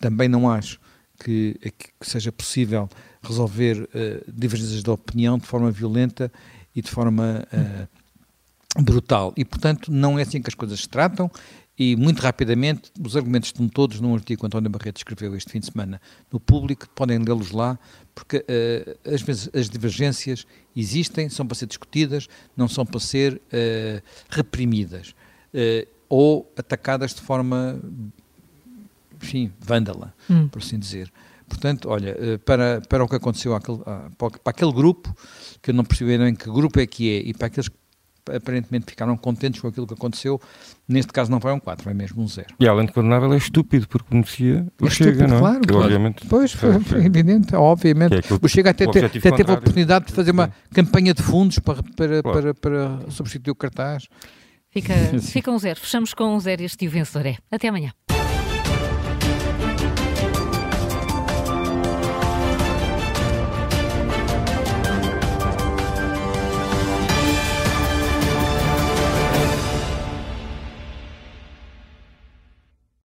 também 0.00 0.28
não 0.28 0.50
acho 0.50 0.80
que, 1.22 1.56
que 2.00 2.10
seja 2.10 2.32
possível 2.32 2.88
resolver 3.22 3.82
uh, 3.82 4.32
divergências 4.32 4.82
de 4.82 4.90
opinião 4.90 5.38
de 5.38 5.46
forma 5.46 5.70
violenta 5.70 6.32
e 6.74 6.82
de 6.82 6.90
forma 6.90 7.46
uh, 7.52 8.82
brutal. 8.82 9.32
E, 9.36 9.44
portanto, 9.44 9.92
não 9.92 10.18
é 10.18 10.22
assim 10.22 10.42
que 10.42 10.48
as 10.48 10.54
coisas 10.54 10.80
se 10.80 10.88
tratam 10.88 11.30
e 11.78 11.96
muito 11.96 12.20
rapidamente, 12.20 12.92
os 13.04 13.16
argumentos 13.16 13.48
estão 13.48 13.66
todos 13.66 13.98
num 13.98 14.14
artigo 14.14 14.40
que 14.40 14.46
António 14.46 14.68
Barreto 14.68 14.98
escreveu 14.98 15.34
este 15.34 15.50
fim 15.50 15.58
de 15.58 15.66
semana 15.66 16.00
no 16.30 16.38
público, 16.38 16.86
podem 16.94 17.18
lê-los 17.18 17.50
lá, 17.50 17.78
porque 18.14 18.38
uh, 18.38 19.14
às 19.14 19.22
vezes 19.22 19.48
as 19.54 19.70
divergências 19.70 20.46
existem, 20.76 21.30
são 21.30 21.46
para 21.46 21.54
ser 21.54 21.66
discutidas, 21.66 22.28
não 22.54 22.68
são 22.68 22.84
para 22.84 23.00
ser 23.00 23.34
uh, 23.34 24.02
reprimidas 24.28 25.14
uh, 25.54 25.88
ou 26.10 26.52
atacadas 26.58 27.14
de 27.14 27.22
forma, 27.22 27.80
enfim, 29.20 29.50
vândala, 29.58 30.14
hum. 30.28 30.48
por 30.48 30.60
assim 30.60 30.78
dizer. 30.78 31.10
Portanto, 31.48 31.88
olha, 31.88 32.16
para, 32.46 32.80
para 32.82 33.04
o 33.04 33.08
que 33.08 33.16
aconteceu 33.16 33.54
àquele, 33.54 33.78
para 33.78 34.30
aquele 34.46 34.72
grupo, 34.72 35.14
que 35.60 35.70
eu 35.70 35.74
não 35.74 35.84
percebi 35.84 36.16
bem 36.16 36.34
que 36.34 36.50
grupo 36.50 36.80
é 36.80 36.86
que 36.86 37.10
é, 37.10 37.28
e 37.28 37.34
para 37.34 37.48
aqueles 37.48 37.68
que 37.68 37.76
aparentemente 38.30 38.86
ficaram 38.88 39.16
contentes 39.16 39.60
com 39.60 39.68
aquilo 39.68 39.86
que 39.86 39.94
aconteceu. 39.94 40.40
Neste 40.88 41.12
caso 41.12 41.30
não 41.30 41.38
vai 41.38 41.52
um 41.52 41.60
4, 41.60 41.84
vai 41.84 41.94
mesmo 41.94 42.22
um 42.22 42.28
0. 42.28 42.46
E 42.58 42.68
além 42.68 42.86
de 42.86 42.92
condenável 42.92 43.32
é 43.32 43.36
estúpido, 43.36 43.88
porque 43.88 44.08
conhecia 44.08 44.66
o 44.80 44.86
é 44.86 44.90
Chega, 44.90 45.10
estúpido, 45.10 45.28
não 45.28 45.36
é? 45.36 45.40
Claro, 45.40 45.60
claro. 45.66 45.84
Obviamente, 45.84 46.26
pois, 46.28 46.52
foi, 46.52 46.80
foi 46.80 47.04
evidente, 47.04 47.54
obviamente. 47.54 48.14
É 48.14 48.20
o 48.40 48.48
Chega 48.48 48.70
até, 48.70 48.86
te, 48.86 48.98
até 48.98 49.30
teve 49.30 49.50
a 49.50 49.54
oportunidade 49.54 50.06
de 50.06 50.12
fazer 50.12 50.30
uma 50.30 50.46
Sim. 50.46 50.52
campanha 50.74 51.14
de 51.14 51.22
fundos 51.22 51.58
para, 51.58 51.82
para, 51.82 52.22
claro. 52.22 52.54
para, 52.54 52.98
para 52.98 53.10
substituir 53.10 53.52
o 53.52 53.54
cartaz. 53.54 54.06
Fica, 54.70 54.94
fica 55.20 55.50
um 55.50 55.58
zero. 55.58 55.78
Fechamos 55.78 56.14
com 56.14 56.34
um 56.34 56.40
zero 56.40 56.62
este 56.62 56.86
o 56.86 56.90
vencedor 56.90 57.26
é. 57.26 57.36
Até 57.50 57.68
amanhã. 57.68 57.92